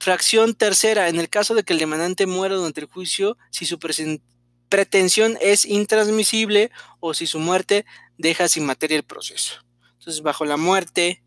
Fracción 0.00 0.54
tercera, 0.54 1.08
en 1.08 1.20
el 1.20 1.28
caso 1.28 1.54
de 1.54 1.62
que 1.62 1.74
el 1.74 1.78
demandante 1.78 2.26
muera 2.26 2.56
durante 2.56 2.80
el 2.80 2.86
juicio, 2.88 3.36
si 3.50 3.66
su 3.66 3.78
pretensión 3.78 5.38
es 5.40 5.64
intransmisible 5.64 6.72
o 6.98 7.14
si 7.14 7.26
su 7.26 7.38
muerte 7.38 7.84
deja 8.18 8.48
sin 8.48 8.66
materia 8.66 8.96
el 8.96 9.04
proceso. 9.04 9.64
Entonces, 9.98 10.22
bajo 10.22 10.44
la 10.44 10.56
muerte 10.56 11.22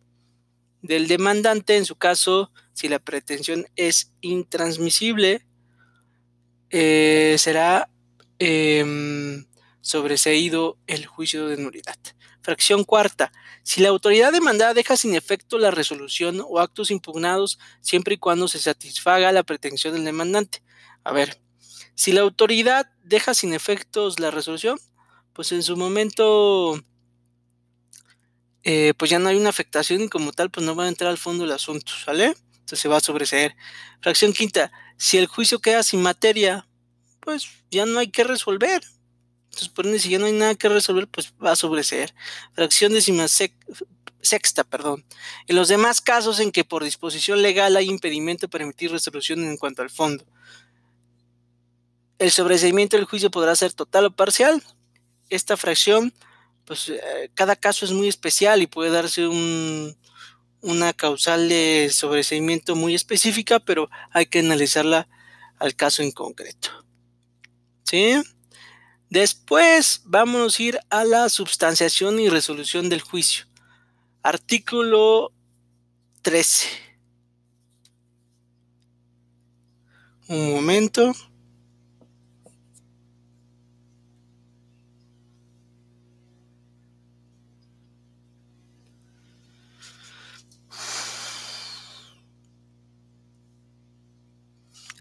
del 0.81 1.07
demandante, 1.07 1.77
en 1.77 1.85
su 1.85 1.95
caso, 1.95 2.51
si 2.73 2.89
la 2.89 2.99
pretensión 2.99 3.65
es 3.75 4.11
intransmisible, 4.19 5.45
eh, 6.69 7.35
será 7.39 7.89
em, 8.39 9.45
sobreseído 9.85 10.79
el 10.87 11.05
juicio 11.05 11.47
de 11.47 11.57
nulidad. 11.57 11.95
Fracción 12.41 12.83
cuarta. 12.85 13.31
Si 13.61 13.81
la 13.81 13.89
autoridad 13.89 14.31
demandada 14.31 14.73
deja 14.73 14.97
sin 14.97 15.13
efecto 15.13 15.59
la 15.59 15.69
resolución 15.69 16.43
o 16.43 16.59
actos 16.59 16.89
impugnados 16.89 17.59
siempre 17.81 18.15
y 18.15 18.17
cuando 18.17 18.47
se 18.47 18.57
satisfaga 18.57 19.31
la 19.31 19.43
pretensión 19.43 19.93
del 19.93 20.03
demandante. 20.03 20.63
A 21.03 21.13
ver, 21.13 21.39
si 21.93 22.13
la 22.13 22.21
autoridad 22.21 22.89
deja 23.03 23.35
sin 23.35 23.53
efectos 23.53 24.19
la 24.19 24.31
resolución, 24.31 24.79
pues 25.33 25.51
en 25.51 25.61
su 25.61 25.77
momento 25.77 26.81
eh, 28.63 28.95
pues 28.97 29.11
ya 29.11 29.19
no 29.19 29.29
hay 29.29 29.37
una 29.37 29.49
afectación 29.49 30.01
y 30.01 30.09
como 30.09 30.31
tal 30.31 30.49
pues 30.49 30.65
no 30.65 30.75
va 30.75 30.85
a 30.85 30.89
entrar 30.89 31.11
al 31.11 31.19
fondo 31.19 31.43
del 31.43 31.53
asunto, 31.53 31.91
¿sale? 32.03 32.35
Entonces 32.53 32.79
se 32.79 32.89
va 32.89 32.97
a 32.97 33.01
sobreseer. 33.01 33.55
Fracción 34.01 34.33
quinta, 34.33 34.71
si 34.97 35.19
el 35.19 35.27
juicio 35.27 35.59
queda 35.59 35.83
sin 35.83 36.01
materia, 36.01 36.67
pues 37.19 37.47
ya 37.69 37.85
no 37.85 37.99
hay 37.99 38.09
que 38.09 38.23
resolver. 38.23 38.81
Entonces, 39.55 39.73
por 39.73 39.85
ende, 39.85 39.99
si 39.99 40.09
ya 40.09 40.19
no 40.19 40.25
hay 40.25 40.33
nada 40.33 40.53
que 40.55 40.67
resolver, 40.67 41.07
pues 41.07 41.33
va 41.41 41.51
a 41.51 41.55
sobreseer. 41.55 42.13
Fracción 42.51 42.91
décima 42.91 43.25
sexta, 43.29 44.65
perdón. 44.65 45.05
En 45.47 45.55
los 45.55 45.69
demás 45.69 46.01
casos 46.01 46.41
en 46.41 46.51
que 46.51 46.65
por 46.65 46.83
disposición 46.83 47.41
legal 47.41 47.77
hay 47.77 47.89
impedimento 47.89 48.49
para 48.49 48.65
emitir 48.65 48.91
resolución 48.91 49.45
en 49.45 49.55
cuanto 49.55 49.81
al 49.81 49.89
fondo, 49.89 50.25
el 52.19 52.31
sobreseimiento 52.31 52.97
del 52.97 53.05
juicio 53.05 53.31
podrá 53.31 53.55
ser 53.55 53.71
total 53.71 54.07
o 54.07 54.11
parcial. 54.13 54.61
Esta 55.29 55.55
fracción, 55.55 56.13
pues 56.65 56.89
eh, 56.89 57.31
cada 57.33 57.55
caso 57.55 57.85
es 57.85 57.93
muy 57.93 58.09
especial 58.09 58.61
y 58.61 58.67
puede 58.67 58.91
darse 58.91 59.25
un, 59.25 59.95
una 60.59 60.91
causal 60.91 61.47
de 61.47 61.89
sobreseimiento 61.93 62.75
muy 62.75 62.93
específica, 62.93 63.61
pero 63.61 63.89
hay 64.11 64.25
que 64.25 64.39
analizarla 64.39 65.07
al 65.59 65.77
caso 65.77 66.03
en 66.03 66.11
concreto. 66.11 66.71
¿Sí? 67.83 68.21
Después 69.09 70.01
vamos 70.05 70.59
a 70.59 70.63
ir 70.63 70.79
a 70.89 71.03
la 71.03 71.29
substanciación 71.29 72.19
y 72.19 72.29
resolución 72.29 72.89
del 72.89 73.01
juicio. 73.01 73.45
Artículo 74.23 75.31
13. 76.23 76.67
Un 80.27 80.51
momento. 80.51 81.13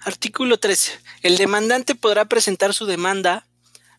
Artículo 0.03 0.59
13. 0.59 0.93
El 1.23 1.39
demandante 1.39 1.95
podrá 1.95 2.27
presentar 2.27 2.75
su 2.75 2.85
demanda 2.85 3.47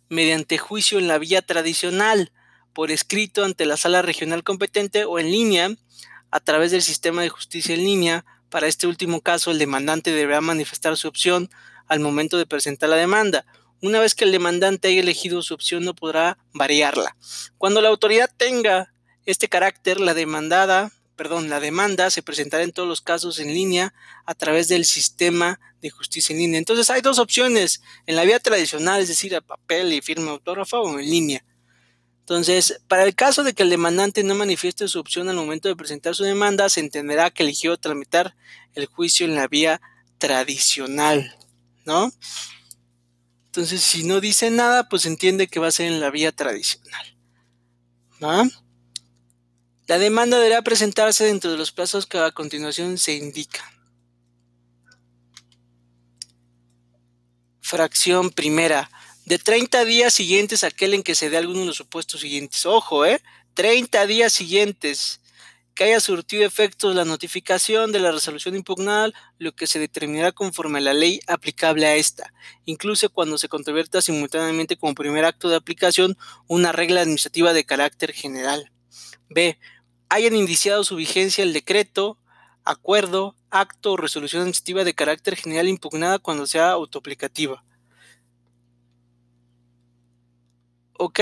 mediante 0.10 0.58
juicio 0.58 1.00
en 1.00 1.08
la 1.08 1.18
vía 1.18 1.42
tradicional, 1.42 2.32
por 2.74 2.92
escrito 2.92 3.46
ante 3.46 3.66
la 3.66 3.78
sala 3.78 4.02
regional 4.02 4.44
competente 4.44 5.06
o 5.06 5.20
en 5.20 5.32
línea, 5.32 5.70
a 6.32 6.40
través 6.40 6.72
del 6.72 6.82
sistema 6.82 7.22
de 7.22 7.30
justicia 7.30 7.76
en 7.76 7.86
línea. 7.86 8.26
Para 8.50 8.68
este 8.68 8.88
último 8.88 9.22
caso, 9.22 9.52
el 9.52 9.60
demandante 9.60 10.12
deberá 10.12 10.42
manifestar 10.42 10.98
su 10.98 11.08
opción 11.08 11.50
al 11.88 12.00
momento 12.00 12.38
de 12.38 12.46
presentar 12.46 12.90
la 12.90 12.98
demanda. 12.98 13.46
Una 13.82 14.00
vez 14.00 14.16
que 14.16 14.26
el 14.26 14.32
demandante 14.32 14.88
haya 14.88 15.02
elegido 15.02 15.42
su 15.42 15.54
opción, 15.54 15.84
no 15.84 15.96
podrá 15.96 16.38
variarla. 16.54 17.16
Cuando 17.58 17.82
la 17.82 17.90
autoridad 17.90 18.30
tenga 18.36 18.92
este 19.26 19.48
carácter, 19.48 20.00
la 20.00 20.14
demandada 20.14 20.92
perdón, 21.16 21.50
la 21.50 21.60
demanda 21.60 22.10
se 22.10 22.24
presentará 22.24 22.64
en 22.64 22.72
todos 22.72 22.88
los 22.88 23.02
casos 23.02 23.40
en 23.40 23.54
línea 23.54 23.94
a 24.26 24.36
través 24.36 24.68
del 24.68 24.86
sistema 24.86 25.60
de 25.82 25.90
justicia 25.90 26.34
en 26.34 26.40
línea. 26.40 26.58
Entonces 26.58 26.90
hay 26.90 27.02
dos 27.02 27.20
opciones, 27.20 27.82
en 28.06 28.16
la 28.16 28.24
vía 28.24 28.40
tradicional, 28.40 29.02
es 29.02 29.08
decir, 29.08 29.36
a 29.36 29.42
papel 29.42 29.94
y 29.94 30.02
firma 30.02 30.32
autógrafa 30.32 30.80
o 30.80 31.00
en 31.00 31.10
línea. 31.10 31.46
Entonces, 32.20 32.82
para 32.88 33.04
el 33.04 33.14
caso 33.14 33.44
de 33.44 33.54
que 33.54 33.64
el 33.64 33.70
demandante 33.70 34.24
no 34.24 34.34
manifieste 34.34 34.88
su 34.88 35.00
opción 35.00 35.30
al 35.30 35.36
momento 35.36 35.68
de 35.68 35.76
presentar 35.76 36.16
su 36.16 36.24
demanda, 36.24 36.70
se 36.70 36.80
entenderá 36.80 37.30
que 37.30 37.44
eligió 37.44 37.78
tramitar 37.78 38.36
el 38.74 38.88
juicio 38.88 39.26
en 39.26 39.36
la 39.36 39.48
vía 39.48 39.80
tradicional, 40.18 41.36
¿no? 41.86 42.12
Entonces, 43.46 43.82
si 43.82 44.04
no 44.04 44.20
dice 44.22 44.50
nada, 44.50 44.90
pues 44.90 45.06
entiende 45.06 45.48
que 45.48 45.60
va 45.60 45.68
a 45.68 45.72
ser 45.72 45.86
en 45.86 46.00
la 46.00 46.10
vía 46.10 46.32
tradicional. 46.32 47.16
¿no? 48.20 48.50
La 49.88 50.00
demanda 50.00 50.38
deberá 50.38 50.64
presentarse 50.64 51.26
dentro 51.26 51.52
de 51.52 51.58
los 51.58 51.72
plazos 51.72 52.08
que 52.08 52.18
a 52.18 52.32
continuación 52.32 52.98
se 52.98 53.14
indican. 53.14 53.66
Fracción 57.62 58.32
primera. 58.32 58.90
De 59.26 59.38
30 59.38 59.86
días 59.86 60.14
siguientes 60.14 60.64
aquel 60.64 60.96
en 60.96 61.04
que 61.04 61.14
se 61.14 61.30
dé 61.30 61.38
alguno 61.38 61.62
de 61.62 61.66
los 61.68 61.78
supuestos 61.78 62.22
siguientes. 62.22 62.66
Ojo, 62.66 63.06
¿eh? 63.06 63.22
30 63.54 64.08
días 64.08 64.34
siguientes 64.34 65.22
que 65.76 65.84
haya 65.84 66.00
surtido 66.00 66.46
efectos 66.46 66.96
la 66.96 67.06
notificación 67.06 67.92
de 67.92 68.00
la 68.00 68.12
resolución 68.12 68.56
impugnada, 68.56 69.12
lo 69.38 69.56
que 69.56 69.68
se 69.68 69.78
determinará 69.78 70.32
conforme 70.32 70.80
a 70.80 70.82
la 70.82 70.94
ley 70.94 71.20
aplicable 71.28 71.86
a 71.86 71.96
esta, 71.96 72.34
incluso 72.64 73.10
cuando 73.10 73.38
se 73.38 73.50
controverta 73.50 74.02
simultáneamente 74.02 74.78
como 74.78 74.96
primer 74.96 75.26
acto 75.26 75.50
de 75.50 75.58
aplicación 75.58 76.18
una 76.48 76.72
regla 76.72 77.02
administrativa 77.02 77.52
de 77.52 77.66
carácter 77.66 78.14
general. 78.14 78.72
B 79.28 79.60
hayan 80.10 80.36
indiciado 80.36 80.84
su 80.84 80.96
vigencia 80.96 81.44
el 81.44 81.54
decreto, 81.54 82.18
acuerdo, 82.64 83.36
acto 83.50 83.94
o 83.94 83.98
resolución 83.98 84.42
administrativa 84.42 84.84
de 84.84 84.94
carácter 84.94 85.36
general 85.36 85.68
impugnada 85.68 86.20
cuando 86.20 86.48
sea 86.48 86.72
autoaplicativa. 86.72 87.64
¿Ok? 90.98 91.20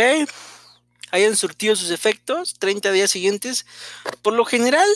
Hayan 1.12 1.36
surtido 1.36 1.76
sus 1.76 1.92
efectos 1.92 2.56
30 2.60 2.92
días 2.92 3.12
siguientes. 3.12 3.66
Por 4.22 4.34
lo 4.34 4.46
general, 4.46 4.88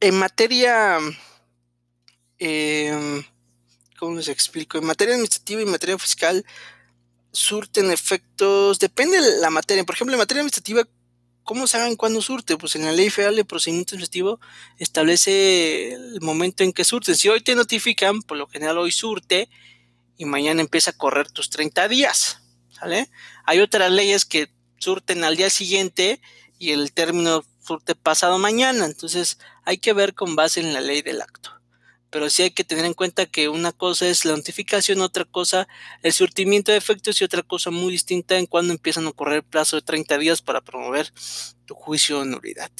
en 0.00 0.18
materia... 0.18 0.98
Em, 2.38 3.24
¿Cómo 3.98 4.16
les 4.16 4.28
explico? 4.28 4.78
En 4.78 4.86
materia 4.86 5.12
administrativa 5.12 5.60
y 5.60 5.66
materia 5.66 5.98
fiscal 5.98 6.46
surten 7.32 7.90
efectos, 7.90 8.78
depende 8.78 9.20
de 9.20 9.40
la 9.40 9.50
materia. 9.50 9.84
Por 9.84 9.94
ejemplo, 9.94 10.14
en 10.14 10.20
materia 10.20 10.40
administrativa 10.40 10.84
¿Cómo 11.50 11.66
saben 11.66 11.96
cuándo 11.96 12.22
surte? 12.22 12.56
Pues 12.56 12.76
en 12.76 12.84
la 12.84 12.92
ley 12.92 13.10
federal 13.10 13.34
de 13.34 13.44
procedimiento 13.44 13.96
administrativo 13.96 14.38
establece 14.78 15.94
el 15.94 16.20
momento 16.20 16.62
en 16.62 16.72
que 16.72 16.84
surte. 16.84 17.16
Si 17.16 17.28
hoy 17.28 17.40
te 17.40 17.56
notifican, 17.56 18.22
por 18.22 18.36
lo 18.36 18.46
general 18.46 18.78
hoy 18.78 18.92
surte 18.92 19.48
y 20.16 20.26
mañana 20.26 20.60
empieza 20.60 20.92
a 20.92 20.96
correr 20.96 21.28
tus 21.28 21.50
30 21.50 21.88
días. 21.88 22.40
¿Sale? 22.70 23.10
Hay 23.46 23.58
otras 23.58 23.90
leyes 23.90 24.24
que 24.26 24.48
surten 24.78 25.24
al 25.24 25.34
día 25.34 25.50
siguiente 25.50 26.20
y 26.56 26.70
el 26.70 26.92
término 26.92 27.44
surte 27.58 27.96
pasado 27.96 28.38
mañana. 28.38 28.84
Entonces 28.84 29.40
hay 29.64 29.78
que 29.78 29.92
ver 29.92 30.14
con 30.14 30.36
base 30.36 30.60
en 30.60 30.72
la 30.72 30.80
ley 30.80 31.02
del 31.02 31.20
acto. 31.20 31.59
Pero 32.10 32.28
sí 32.28 32.42
hay 32.42 32.50
que 32.50 32.64
tener 32.64 32.84
en 32.84 32.94
cuenta 32.94 33.26
que 33.26 33.48
una 33.48 33.72
cosa 33.72 34.08
es 34.08 34.24
la 34.24 34.36
notificación, 34.36 35.00
otra 35.00 35.24
cosa 35.24 35.68
el 36.02 36.12
surtimiento 36.12 36.72
de 36.72 36.78
efectos 36.78 37.20
y 37.20 37.24
otra 37.24 37.42
cosa 37.42 37.70
muy 37.70 37.92
distinta 37.92 38.38
en 38.38 38.46
cuando 38.46 38.72
empiezan 38.72 39.06
a 39.06 39.12
correr 39.12 39.36
el 39.36 39.42
plazo 39.44 39.76
de 39.76 39.82
30 39.82 40.18
días 40.18 40.42
para 40.42 40.60
promover 40.60 41.12
tu 41.66 41.74
juicio 41.74 42.20
de 42.20 42.26
nulidad. 42.26 42.70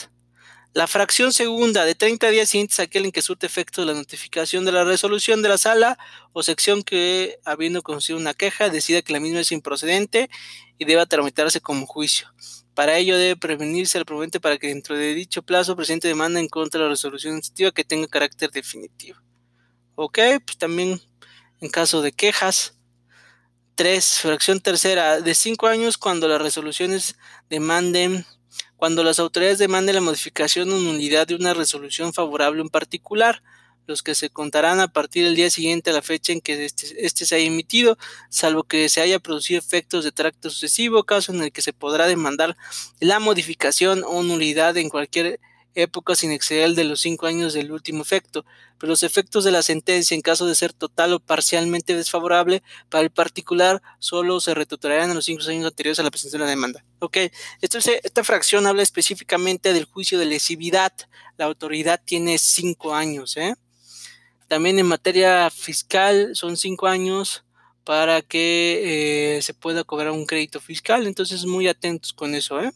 La 0.72 0.86
fracción 0.86 1.32
segunda 1.32 1.84
de 1.84 1.96
30 1.96 2.30
días 2.30 2.48
siguientes 2.48 2.78
aquel 2.78 3.04
en 3.04 3.10
que 3.10 3.22
surte 3.22 3.44
efecto 3.44 3.84
la 3.84 3.92
notificación 3.92 4.64
de 4.64 4.70
la 4.70 4.84
resolución 4.84 5.42
de 5.42 5.48
la 5.48 5.58
sala 5.58 5.98
o 6.32 6.44
sección 6.44 6.84
que, 6.84 7.40
habiendo 7.44 7.82
conocido 7.82 8.16
una 8.20 8.34
queja, 8.34 8.68
decida 8.68 9.02
que 9.02 9.12
la 9.12 9.18
misma 9.18 9.40
es 9.40 9.50
improcedente 9.50 10.30
y 10.78 10.84
deba 10.84 11.06
tramitarse 11.06 11.60
como 11.60 11.86
juicio. 11.86 12.28
Para 12.80 12.96
ello 12.96 13.18
debe 13.18 13.36
prevenirse 13.36 13.98
al 13.98 14.06
proponente 14.06 14.40
para 14.40 14.56
que 14.56 14.68
dentro 14.68 14.96
de 14.96 15.12
dicho 15.12 15.42
plazo 15.42 15.76
presente 15.76 16.08
demanda 16.08 16.40
en 16.40 16.48
contra 16.48 16.78
de 16.78 16.84
la 16.84 16.88
resolución 16.88 17.32
administrativa 17.32 17.72
que 17.72 17.84
tenga 17.84 18.08
carácter 18.08 18.50
definitivo. 18.50 19.18
Ok, 19.96 20.18
pues 20.46 20.56
también 20.56 20.98
en 21.60 21.68
caso 21.68 22.00
de 22.00 22.12
quejas. 22.12 22.78
3. 23.74 24.20
Fracción 24.20 24.60
tercera, 24.60 25.20
de 25.20 25.34
5 25.34 25.66
años 25.66 25.98
cuando 25.98 26.26
las 26.26 26.40
resoluciones 26.40 27.18
demanden 27.50 28.24
cuando 28.78 29.04
las 29.04 29.18
autoridades 29.18 29.58
demanden 29.58 29.96
la 29.96 30.00
modificación 30.00 30.72
o 30.72 30.78
nulidad 30.78 31.26
de 31.26 31.34
una 31.34 31.52
resolución 31.52 32.14
favorable 32.14 32.62
en 32.62 32.70
particular, 32.70 33.42
los 33.86 34.02
que 34.02 34.14
se 34.14 34.30
contarán 34.30 34.80
a 34.80 34.88
partir 34.88 35.24
del 35.24 35.36
día 35.36 35.50
siguiente 35.50 35.90
a 35.90 35.92
la 35.92 36.02
fecha 36.02 36.32
en 36.32 36.40
que 36.40 36.64
este, 36.64 37.04
este, 37.04 37.26
se 37.26 37.34
haya 37.34 37.46
emitido, 37.46 37.98
salvo 38.28 38.62
que 38.64 38.88
se 38.88 39.00
haya 39.00 39.18
producido 39.18 39.58
efectos 39.58 40.04
de 40.04 40.12
tracto 40.12 40.50
sucesivo, 40.50 41.04
caso 41.04 41.32
en 41.32 41.42
el 41.42 41.52
que 41.52 41.62
se 41.62 41.72
podrá 41.72 42.06
demandar 42.06 42.56
la 43.00 43.18
modificación 43.18 44.02
o 44.06 44.22
nulidad 44.22 44.76
en 44.76 44.88
cualquier 44.88 45.40
época 45.74 46.14
sin 46.14 46.32
exceder 46.32 46.74
de 46.74 46.84
los 46.84 47.00
cinco 47.00 47.26
años 47.26 47.52
del 47.52 47.72
último 47.72 48.02
efecto, 48.02 48.44
pero 48.78 48.90
los 48.90 49.02
efectos 49.02 49.44
de 49.44 49.50
la 49.50 49.62
sentencia, 49.62 50.14
en 50.14 50.20
caso 50.20 50.46
de 50.46 50.54
ser 50.54 50.72
total 50.72 51.12
o 51.12 51.20
parcialmente 51.20 51.94
desfavorable 51.94 52.62
para 52.88 53.02
el 53.02 53.10
particular, 53.10 53.82
solo 53.98 54.40
se 54.40 54.54
retutorarán 54.54 55.10
en 55.10 55.16
los 55.16 55.26
cinco 55.26 55.42
años 55.48 55.66
anteriores 55.66 56.00
a 56.00 56.02
la 56.02 56.10
presentación 56.10 56.40
de 56.40 56.46
la 56.46 56.50
demanda. 56.50 56.84
Ok, 56.98 57.18
esta 57.60 58.24
fracción 58.24 58.66
habla 58.66 58.82
específicamente 58.82 59.72
del 59.72 59.84
juicio 59.84 60.18
de 60.18 60.26
lesividad. 60.26 60.92
La 61.36 61.44
autoridad 61.44 62.00
tiene 62.04 62.38
cinco 62.38 62.94
años. 62.94 63.36
¿eh? 63.36 63.54
También 64.50 64.80
en 64.80 64.86
materia 64.86 65.48
fiscal 65.48 66.34
son 66.34 66.56
cinco 66.56 66.88
años 66.88 67.44
para 67.84 68.20
que 68.20 69.36
eh, 69.36 69.42
se 69.42 69.54
pueda 69.54 69.84
cobrar 69.84 70.10
un 70.10 70.26
crédito 70.26 70.60
fiscal. 70.60 71.06
Entonces, 71.06 71.46
muy 71.46 71.68
atentos 71.68 72.12
con 72.12 72.34
eso. 72.34 72.60
¿eh? 72.60 72.72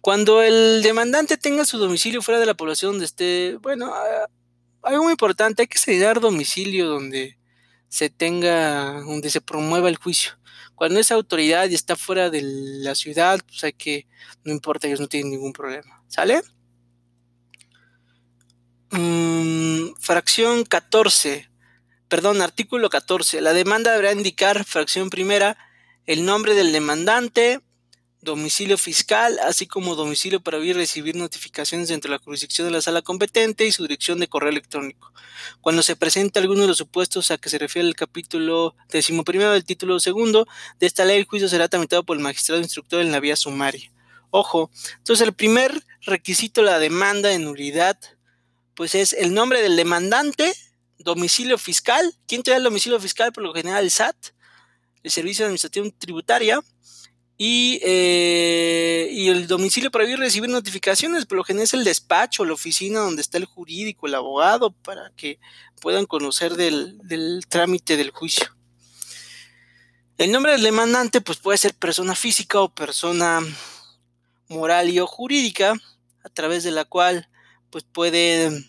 Cuando 0.00 0.40
el 0.40 0.80
demandante 0.84 1.36
tenga 1.36 1.64
su 1.64 1.78
domicilio 1.78 2.22
fuera 2.22 2.38
de 2.38 2.46
la 2.46 2.54
población 2.54 2.92
donde 2.92 3.06
esté, 3.06 3.56
bueno, 3.60 3.92
algo 4.82 5.02
muy 5.02 5.10
importante, 5.10 5.62
hay 5.62 5.66
que 5.66 5.78
señalar 5.78 6.20
domicilio 6.20 6.86
donde 6.86 7.38
se 7.88 8.08
tenga, 8.08 9.00
donde 9.00 9.30
se 9.30 9.40
promueva 9.40 9.88
el 9.88 9.96
juicio. 9.96 10.38
Cuando 10.76 11.00
esa 11.00 11.16
autoridad 11.16 11.68
y 11.70 11.74
está 11.74 11.96
fuera 11.96 12.30
de 12.30 12.40
la 12.44 12.94
ciudad, 12.94 13.40
pues 13.48 13.64
hay 13.64 13.72
que, 13.72 14.06
no 14.44 14.52
importa, 14.52 14.86
ellos 14.86 15.00
no 15.00 15.08
tienen 15.08 15.32
ningún 15.32 15.52
problema. 15.52 16.04
¿Sale? 16.06 16.40
Mm, 18.92 19.94
fracción 20.00 20.64
14, 20.66 21.48
perdón, 22.08 22.42
artículo 22.42 22.90
14. 22.90 23.40
La 23.40 23.54
demanda 23.54 23.90
deberá 23.90 24.12
indicar, 24.12 24.64
fracción 24.64 25.08
primera, 25.08 25.56
el 26.04 26.26
nombre 26.26 26.52
del 26.52 26.72
demandante, 26.72 27.62
domicilio 28.20 28.76
fiscal, 28.76 29.38
así 29.38 29.66
como 29.66 29.94
domicilio 29.94 30.42
para 30.42 30.58
recibir 30.58 31.16
notificaciones 31.16 31.88
dentro 31.88 32.10
de 32.10 32.18
la 32.18 32.22
jurisdicción 32.22 32.68
de 32.68 32.72
la 32.74 32.82
sala 32.82 33.00
competente 33.00 33.64
y 33.66 33.72
su 33.72 33.82
dirección 33.84 34.20
de 34.20 34.28
correo 34.28 34.50
electrónico. 34.50 35.14
Cuando 35.62 35.82
se 35.82 35.96
presente 35.96 36.38
alguno 36.38 36.60
de 36.60 36.68
los 36.68 36.76
supuestos 36.76 37.30
a 37.30 37.38
que 37.38 37.48
se 37.48 37.56
refiere 37.56 37.88
el 37.88 37.96
capítulo 37.96 38.76
decimoprimero 38.90 39.52
del 39.52 39.64
título 39.64 40.00
segundo 40.00 40.46
de 40.78 40.86
esta 40.86 41.06
ley, 41.06 41.16
el 41.16 41.24
juicio 41.24 41.48
será 41.48 41.66
tramitado 41.66 42.04
por 42.04 42.18
el 42.18 42.22
magistrado 42.22 42.60
instructor 42.60 43.00
en 43.00 43.10
la 43.10 43.20
vía 43.20 43.36
sumaria. 43.36 43.90
Ojo, 44.30 44.70
entonces 44.98 45.26
el 45.26 45.32
primer 45.32 45.82
requisito 46.02 46.60
la 46.60 46.78
demanda 46.78 47.30
de 47.30 47.38
nulidad, 47.38 47.98
pues 48.74 48.94
es 48.94 49.12
el 49.12 49.34
nombre 49.34 49.62
del 49.62 49.76
demandante, 49.76 50.54
domicilio 50.98 51.58
fiscal. 51.58 52.14
¿Quién 52.26 52.42
te 52.42 52.50
da 52.50 52.56
el 52.56 52.62
domicilio 52.62 52.98
fiscal? 53.00 53.32
Por 53.32 53.42
lo 53.44 53.52
general 53.52 53.84
el 53.84 53.90
SAT, 53.90 54.16
el 55.02 55.10
Servicio 55.10 55.44
de 55.44 55.46
Administración 55.48 55.92
Tributaria 55.98 56.60
y, 57.38 57.80
eh, 57.82 59.08
y, 59.10 59.28
el 59.28 59.46
domicilio 59.46 59.90
para 59.90 60.04
ir 60.04 60.18
recibir 60.18 60.48
notificaciones, 60.48 61.26
por 61.26 61.38
lo 61.38 61.44
general 61.44 61.64
es 61.64 61.74
el 61.74 61.82
despacho, 61.82 62.44
la 62.44 62.52
oficina 62.52 63.00
donde 63.00 63.22
está 63.22 63.38
el 63.38 63.46
jurídico, 63.46 64.06
el 64.06 64.14
abogado, 64.14 64.70
para 64.70 65.10
que 65.16 65.40
puedan 65.80 66.06
conocer 66.06 66.54
del, 66.54 66.98
del 67.02 67.44
trámite 67.48 67.96
del 67.96 68.10
juicio. 68.10 68.46
El 70.18 70.30
nombre 70.30 70.52
del 70.52 70.62
demandante 70.62 71.20
pues 71.20 71.38
puede 71.38 71.58
ser 71.58 71.74
persona 71.74 72.14
física 72.14 72.60
o 72.60 72.72
persona 72.72 73.40
moral 74.48 74.90
y 74.90 75.00
o 75.00 75.06
jurídica, 75.06 75.74
a 76.22 76.28
través 76.28 76.62
de 76.62 76.70
la 76.70 76.84
cual 76.84 77.28
pues 77.72 77.84
puede, 77.84 78.68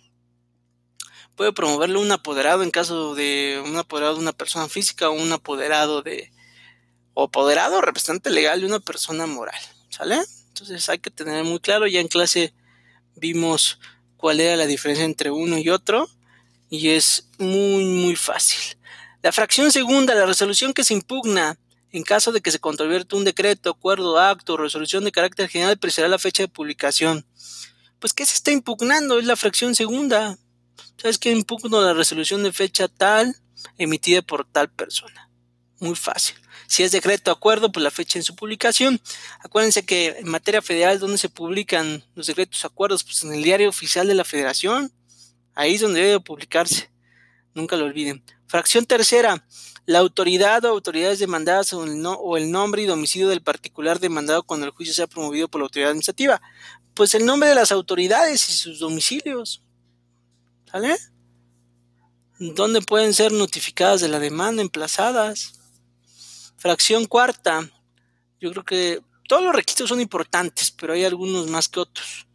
puede 1.36 1.52
promoverlo 1.52 2.00
un 2.00 2.12
apoderado 2.12 2.63
en 2.63 2.72
caso 2.72 3.13
de 3.13 3.62
un 3.63 3.76
apoderado 3.76 4.16
de 4.16 4.22
una 4.22 4.32
persona 4.32 4.70
física 4.70 5.10
o 5.10 5.12
un 5.12 5.32
apoderado 5.34 6.02
de, 6.02 6.32
o 7.13 7.26
apoderado 7.26 7.82
representante 7.82 8.32
legal 8.32 8.62
de 8.62 8.66
una 8.66 8.80
persona 8.80 9.28
moral, 9.28 9.60
¿sale? 9.89 10.22
Entonces 10.48 10.88
hay 10.88 11.00
que 11.00 11.12
tener 11.12 11.44
muy 11.44 11.60
claro, 11.60 11.86
ya 11.86 12.00
en 12.00 12.08
clase 12.08 12.54
vimos 13.16 13.78
cuál 14.16 14.39
era 14.39 14.56
la 14.56 14.68
diferencia 14.68 15.04
entre 15.04 15.32
uno 15.32 15.58
y 15.58 15.70
otro 15.70 16.10
y 16.70 16.89
es 16.89 17.28
muy 17.38 17.84
muy 17.84 18.16
fácil. 18.16 18.78
La 19.22 19.34
fracción 19.34 19.70
segunda, 19.72 20.16
la 20.16 20.26
resolución 20.26 20.74
que 20.74 20.86
se 20.86 20.94
impugna 20.94 21.60
en 21.92 22.04
caso 22.04 22.32
de 22.32 22.42
que 22.42 22.52
se 22.52 22.60
controvierta 22.60 23.18
un 23.18 23.26
decreto, 23.26 23.70
acuerdo, 23.70 24.18
acto 24.18 24.54
o 24.54 24.58
resolución 24.58 25.04
de 25.04 25.12
carácter 25.12 25.50
general, 25.50 25.78
precisará 25.78 26.08
la 26.08 26.18
fecha 26.18 26.42
de 26.42 26.48
publicación. 26.48 27.26
Pues, 28.04 28.12
¿qué 28.12 28.26
se 28.26 28.34
está 28.34 28.52
impugnando? 28.52 29.18
Es 29.18 29.24
la 29.24 29.38
fracción 29.38 29.76
segunda. 29.76 30.38
¿Sabes 30.98 31.18
qué 31.18 31.32
impugno 31.32 31.82
la 31.82 31.94
resolución 31.94 32.44
de 32.44 32.52
fecha 32.52 32.89
tal 32.89 33.34
emitida 33.78 34.22
por 34.22 34.44
tal 34.44 34.70
persona? 34.70 35.30
Muy 35.80 35.96
fácil. 35.96 36.36
Si 36.68 36.84
es 36.84 36.92
decreto 36.92 37.32
acuerdo, 37.32 37.72
pues 37.72 37.82
la 37.82 37.92
fecha 37.92 38.20
en 38.20 38.24
su 38.24 38.36
publicación. 38.36 39.00
Acuérdense 39.39 39.86
que 39.86 40.18
en 40.20 40.28
materia 40.28 40.62
federal, 40.62 41.00
donde 41.00 41.18
se 41.18 41.30
publican 41.30 42.04
los 42.13 42.28
decretos 42.28 42.66
acuerdos, 42.66 43.06
pues 43.06 43.24
en 43.24 43.32
el 43.32 43.42
diario 43.42 43.70
oficial 43.70 44.06
de 44.06 44.16
la 44.16 44.26
federación. 44.26 44.92
Ahí 45.56 45.76
es 45.76 45.80
donde 45.80 46.02
debe 46.02 46.20
publicarse. 46.20 46.92
Nunca 47.54 47.78
lo 47.78 47.86
olviden. 47.86 48.22
Fracción 48.48 48.86
tercera. 48.86 49.48
La 49.86 50.00
autoridad 50.00 50.63
o 50.65 50.69
autoridades 50.69 51.19
demandadas 51.19 51.74
o 51.74 51.84
el, 51.84 52.02
no, 52.02 52.13
o 52.13 52.38
el 52.38 52.52
nombre 52.52 52.82
y 52.82 52.86
domicilio 52.86 53.28
del 53.30 53.41
particular 53.41 54.00
demandado 54.00 54.43
cuando 54.43 54.65
el 54.65 54.72
juicio 54.72 54.93
sea 54.93 55.08
promovido 55.08 55.48
por 55.48 55.60
la 55.60 55.65
autoridad 55.65 55.89
administrativa. 55.89 56.41
Pues 56.93 57.13
el 57.15 57.26
nombre 57.26 57.50
de 57.50 57.56
las 57.56 57.72
autoridades 57.72 58.50
y 58.50 58.54
sus 58.54 58.80
domicilios. 58.80 59.62
¿Sale? 60.72 60.98
¿Dónde 62.39 62.82
pueden 62.82 63.13
ser 63.13 63.32
notificadas 63.32 64.02
de 64.02 64.08
la 64.08 64.19
demanda, 64.19 64.62
emplazadas? 64.62 65.54
Fracción 66.58 67.06
cuarta. 67.06 67.69
Yo 68.39 68.52
creo 68.52 68.63
que 68.63 69.02
todos 69.28 69.43
los 69.43 69.56
requisitos 69.56 69.89
son 69.89 70.02
importantes, 70.02 70.72
pero 70.72 70.93
hay 70.93 71.06
algunos 71.06 71.48
más 71.48 71.67
que 71.67 71.80
otros. 71.80 72.28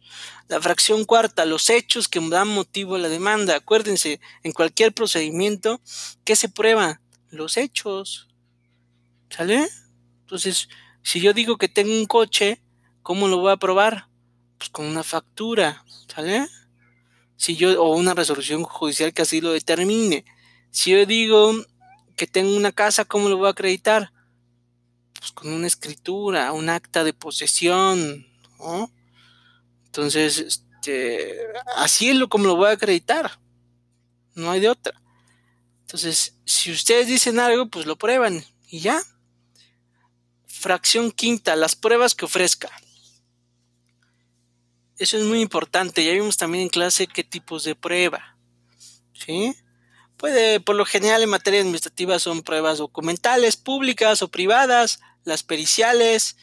La 0.47 0.59
fracción 0.59 1.05
cuarta, 1.05 1.45
los 1.45 1.69
hechos 1.69 2.07
que 2.07 2.19
dan 2.29 2.47
motivo 2.47 2.95
a 2.95 2.99
la 2.99 3.09
demanda. 3.09 3.55
Acuérdense, 3.55 4.19
en 4.43 4.51
cualquier 4.51 4.93
procedimiento, 4.93 5.79
¿qué 6.23 6.35
se 6.35 6.49
prueba? 6.49 7.01
Los 7.29 7.57
hechos. 7.57 8.27
¿Sale? 9.29 9.67
Entonces, 10.21 10.69
si 11.03 11.21
yo 11.21 11.33
digo 11.33 11.57
que 11.57 11.69
tengo 11.69 11.93
un 11.93 12.05
coche, 12.05 12.61
¿cómo 13.03 13.27
lo 13.27 13.37
voy 13.37 13.51
a 13.51 13.57
probar? 13.57 14.07
Pues 14.57 14.69
con 14.69 14.85
una 14.85 15.03
factura, 15.03 15.85
¿sale? 16.07 16.47
Si 17.35 17.55
yo, 17.55 17.81
o 17.81 17.95
una 17.95 18.13
resolución 18.13 18.63
judicial 18.63 19.13
que 19.13 19.21
así 19.21 19.41
lo 19.41 19.53
determine. 19.53 20.25
Si 20.71 20.91
yo 20.91 21.05
digo 21.05 21.53
que 22.15 22.27
tengo 22.27 22.55
una 22.55 22.71
casa, 22.71 23.05
¿cómo 23.05 23.29
lo 23.29 23.37
voy 23.37 23.47
a 23.47 23.51
acreditar? 23.51 24.11
pues 25.19 25.31
con 25.33 25.51
una 25.51 25.67
escritura, 25.67 26.53
un 26.53 26.69
acta 26.69 27.03
de 27.03 27.13
posesión, 27.13 28.25
¿no? 28.57 28.89
Entonces, 29.85 30.39
este, 30.39 31.37
así 31.75 32.09
es 32.09 32.15
lo 32.15 32.29
como 32.29 32.45
lo 32.45 32.55
voy 32.55 32.69
a 32.69 32.73
acreditar. 32.73 33.39
No 34.35 34.49
hay 34.49 34.61
de 34.61 34.69
otra. 34.69 34.99
Entonces, 35.89 36.35
si 36.45 36.71
ustedes 36.71 37.07
dicen 37.07 37.39
algo, 37.39 37.67
pues 37.67 37.87
lo 37.87 37.97
prueban 37.97 38.45
y 38.67 38.79
ya. 38.79 39.01
Fracción 40.45 41.11
quinta, 41.11 41.55
las 41.55 41.75
pruebas 41.75 42.13
que 42.13 42.25
ofrezca. 42.25 42.69
Eso 44.99 45.17
es 45.17 45.23
muy 45.23 45.41
importante. 45.41 46.05
Ya 46.05 46.11
vimos 46.11 46.37
también 46.37 46.65
en 46.65 46.69
clase 46.69 47.07
qué 47.07 47.23
tipos 47.23 47.63
de 47.63 47.73
prueba. 47.73 48.37
¿Sí? 49.13 49.55
Puede, 50.15 50.59
por 50.59 50.75
lo 50.75 50.85
general 50.85 51.23
en 51.23 51.29
materia 51.29 51.61
administrativa 51.61 52.19
son 52.19 52.43
pruebas 52.43 52.77
documentales, 52.77 53.57
públicas 53.57 54.21
o 54.21 54.29
privadas, 54.29 54.99
las 55.23 55.41
periciales, 55.41 56.37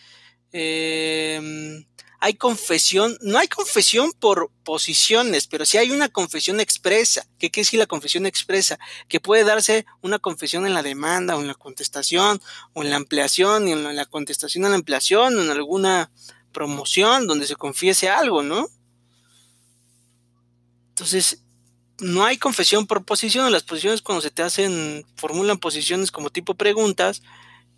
em, 0.51 1.87
hay 2.20 2.35
confesión, 2.35 3.16
no 3.20 3.38
hay 3.38 3.48
confesión 3.48 4.12
por 4.18 4.50
posiciones, 4.64 5.46
pero 5.46 5.64
sí 5.64 5.79
hay 5.79 5.90
una 5.90 6.09
confesión 6.09 6.61
expresa. 6.61 7.26
¿Qué 7.38 7.50
quiere 7.50 7.66
decir 7.66 7.79
la 7.79 7.87
confesión 7.87 8.26
expresa? 8.26 8.79
Que 9.09 9.20
puede 9.20 9.44
darse 9.44 9.87
una 10.02 10.18
confesión 10.18 10.66
en 10.66 10.74
la 10.74 10.83
demanda 10.83 11.37
o 11.37 11.40
en 11.40 11.46
la 11.46 11.55
contestación 11.55 12.40
o 12.72 12.83
en 12.83 12.90
la 12.90 12.96
ampliación 12.96 13.68
y 13.68 13.72
en 13.72 13.96
la 13.96 14.07
contestación 14.07 14.64
a 14.64 14.68
la 14.68 14.76
ampliación 14.76 15.37
o 15.37 15.42
en 15.42 15.50
alguna 15.50 16.11
promoción 16.52 17.26
donde 17.26 17.46
se 17.46 17.57
confiese 17.57 18.09
algo, 18.09 18.42
¿no? 18.42 18.68
Entonces, 20.90 21.42
no 21.98 22.24
hay 22.24 22.38
confesión 22.38 22.87
por 22.87 23.05
posición. 23.05 23.52
Las 23.52 23.62
posiciones 23.62 24.02
cuando 24.02 24.22
se 24.22 24.31
te 24.31 24.42
hacen, 24.42 25.05
formulan 25.16 25.59
posiciones 25.59 26.11
como 26.11 26.31
tipo 26.31 26.55
preguntas 26.55 27.22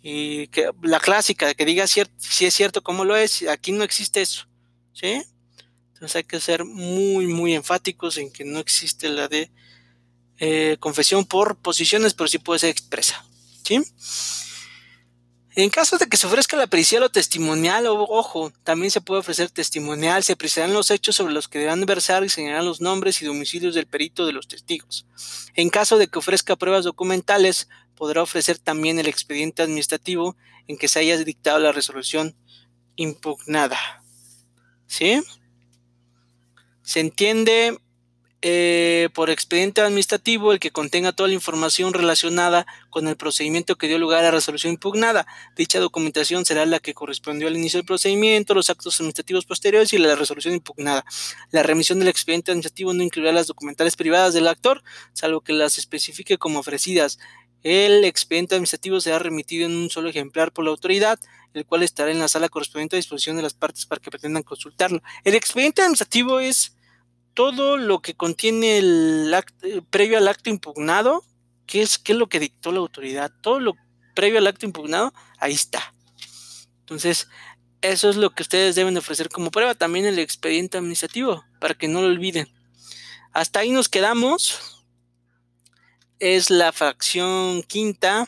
y 0.01 0.47
que 0.47 0.71
la 0.81 0.99
clásica 0.99 1.53
que 1.53 1.65
diga 1.65 1.85
si 1.87 2.01
es 2.45 2.53
cierto 2.53 2.81
como 2.81 3.05
lo 3.05 3.15
es, 3.15 3.47
aquí 3.47 3.71
no 3.71 3.83
existe 3.83 4.21
eso, 4.21 4.47
¿sí? 4.93 5.21
Entonces 5.93 6.15
hay 6.15 6.23
que 6.23 6.39
ser 6.39 6.63
muy, 6.63 7.27
muy 7.27 7.53
enfáticos 7.53 8.17
en 8.17 8.31
que 8.31 8.45
no 8.45 8.59
existe 8.59 9.09
la 9.09 9.27
de 9.27 9.51
eh, 10.37 10.77
confesión 10.79 11.25
por 11.25 11.57
posiciones, 11.57 12.13
pero 12.13 12.29
sí 12.29 12.37
puede 12.37 12.59
ser 12.59 12.69
expresa, 12.69 13.25
¿sí? 13.63 13.81
En 15.61 15.69
caso 15.69 15.97
de 15.97 16.07
que 16.07 16.15
se 16.15 16.25
ofrezca 16.25 16.55
la 16.55 16.67
pericial 16.67 17.03
o 17.03 17.09
testimonial, 17.09 17.85
ojo, 17.87 18.49
también 18.63 18.91
se 18.91 19.01
puede 19.01 19.19
ofrecer 19.19 19.49
testimonial, 19.49 20.23
se 20.23 20.31
apreciarán 20.31 20.73
los 20.73 20.89
hechos 20.89 21.17
sobre 21.17 21.33
los 21.33 21.49
que 21.49 21.59
deberán 21.59 21.85
versar 21.85 22.23
y 22.23 22.29
señalar 22.29 22.63
los 22.63 22.79
nombres 22.79 23.21
y 23.21 23.25
domicilios 23.25 23.75
del 23.75 23.85
perito 23.85 24.25
de 24.25 24.31
los 24.31 24.47
testigos. 24.47 25.05
En 25.55 25.69
caso 25.69 25.97
de 25.97 26.07
que 26.07 26.17
ofrezca 26.17 26.55
pruebas 26.55 26.85
documentales, 26.85 27.67
podrá 27.95 28.23
ofrecer 28.23 28.57
también 28.57 28.99
el 28.99 29.07
expediente 29.07 29.61
administrativo 29.61 30.37
en 30.69 30.77
que 30.77 30.87
se 30.87 30.99
haya 30.99 31.17
dictado 31.17 31.59
la 31.59 31.73
resolución 31.73 32.37
impugnada. 32.95 34.01
¿Sí? 34.87 35.21
Se 36.83 37.01
entiende 37.01 37.77
eh, 38.41 39.09
por 39.13 39.29
expediente 39.29 39.81
administrativo 39.81 40.53
el 40.53 40.59
que 40.59 40.71
contenga 40.71 41.11
toda 41.11 41.27
la 41.27 41.35
información 41.35 41.93
relacionada 41.93 42.65
con 42.89 43.07
el 43.09 43.17
procedimiento 43.17 43.77
que 43.77 43.87
dio 43.87 43.99
lugar 43.99 44.19
a 44.19 44.23
la 44.23 44.31
resolución 44.31 44.73
impugnada. 44.73 45.27
Dicha 45.57 45.79
documentación 45.79 46.45
será 46.45 46.65
la 46.65 46.79
que 46.79 46.93
correspondió 46.93 47.49
al 47.49 47.57
inicio 47.57 47.79
del 47.79 47.85
procedimiento, 47.85 48.53
los 48.53 48.69
actos 48.69 48.97
administrativos 48.99 49.45
posteriores 49.45 49.91
y 49.91 49.97
la 49.97 50.15
resolución 50.15 50.53
impugnada. 50.53 51.03
La 51.51 51.63
remisión 51.63 51.99
del 51.99 52.07
expediente 52.07 52.51
administrativo 52.51 52.93
no 52.93 53.03
incluirá 53.03 53.33
las 53.33 53.47
documentales 53.47 53.97
privadas 53.97 54.33
del 54.33 54.47
actor, 54.47 54.83
salvo 55.11 55.41
que 55.41 55.51
las 55.51 55.77
especifique 55.77 56.37
como 56.37 56.59
ofrecidas. 56.59 57.19
El 57.61 58.05
expediente 58.05 58.55
administrativo 58.55 59.01
será 59.01 59.19
remitido 59.19 59.65
en 59.65 59.75
un 59.75 59.89
solo 59.89 60.07
ejemplar 60.07 60.53
por 60.53 60.63
la 60.63 60.71
autoridad, 60.71 61.19
el 61.53 61.65
cual 61.65 61.83
estará 61.83 62.09
en 62.11 62.19
la 62.19 62.29
sala 62.29 62.47
correspondiente 62.47 62.95
a 62.95 62.97
disposición 62.97 63.35
de 63.35 63.41
las 63.41 63.53
partes 63.53 63.85
para 63.85 63.99
que 63.99 64.11
pretendan 64.11 64.43
consultarlo. 64.43 65.01
El 65.25 65.35
expediente 65.35 65.81
administrativo 65.81 66.39
es 66.39 66.77
todo 67.39 67.77
lo 67.77 68.01
que 68.01 68.15
contiene 68.15 68.79
el 68.79 69.33
acto, 69.33 69.65
previo 69.89 70.17
al 70.17 70.27
acto 70.27 70.49
impugnado, 70.49 71.23
que 71.65 71.81
es, 71.81 71.97
qué 71.97 72.11
es 72.11 72.17
lo 72.17 72.27
que 72.27 72.37
dictó 72.37 72.73
la 72.73 72.79
autoridad, 72.79 73.31
todo 73.41 73.61
lo 73.61 73.75
previo 74.13 74.39
al 74.39 74.47
acto 74.47 74.65
impugnado, 74.65 75.13
ahí 75.37 75.53
está. 75.53 75.93
Entonces, 76.81 77.29
eso 77.79 78.09
es 78.09 78.17
lo 78.17 78.31
que 78.31 78.43
ustedes 78.43 78.75
deben 78.75 78.97
ofrecer 78.97 79.29
como 79.29 79.51
prueba, 79.51 79.73
también 79.73 80.05
el 80.05 80.19
expediente 80.19 80.77
administrativo, 80.77 81.45
para 81.61 81.75
que 81.75 81.87
no 81.87 82.01
lo 82.01 82.07
olviden. 82.07 82.53
Hasta 83.31 83.61
ahí 83.61 83.71
nos 83.71 83.87
quedamos 83.87 84.83
es 86.19 86.49
la 86.49 86.73
fracción 86.73 87.63
quinta 87.63 88.27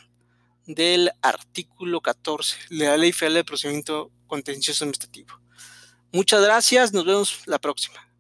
del 0.68 1.12
artículo 1.22 2.00
14 2.00 2.56
de 2.70 2.86
la 2.86 2.96
Ley 2.96 3.12
Federal 3.12 3.34
de 3.34 3.44
Procedimiento 3.44 4.10
Contencioso 4.28 4.86
Administrativo. 4.86 5.38
Muchas 6.14 6.42
gracias, 6.42 6.94
nos 6.94 7.04
vemos 7.04 7.42
la 7.46 7.60
próxima. 7.60 8.11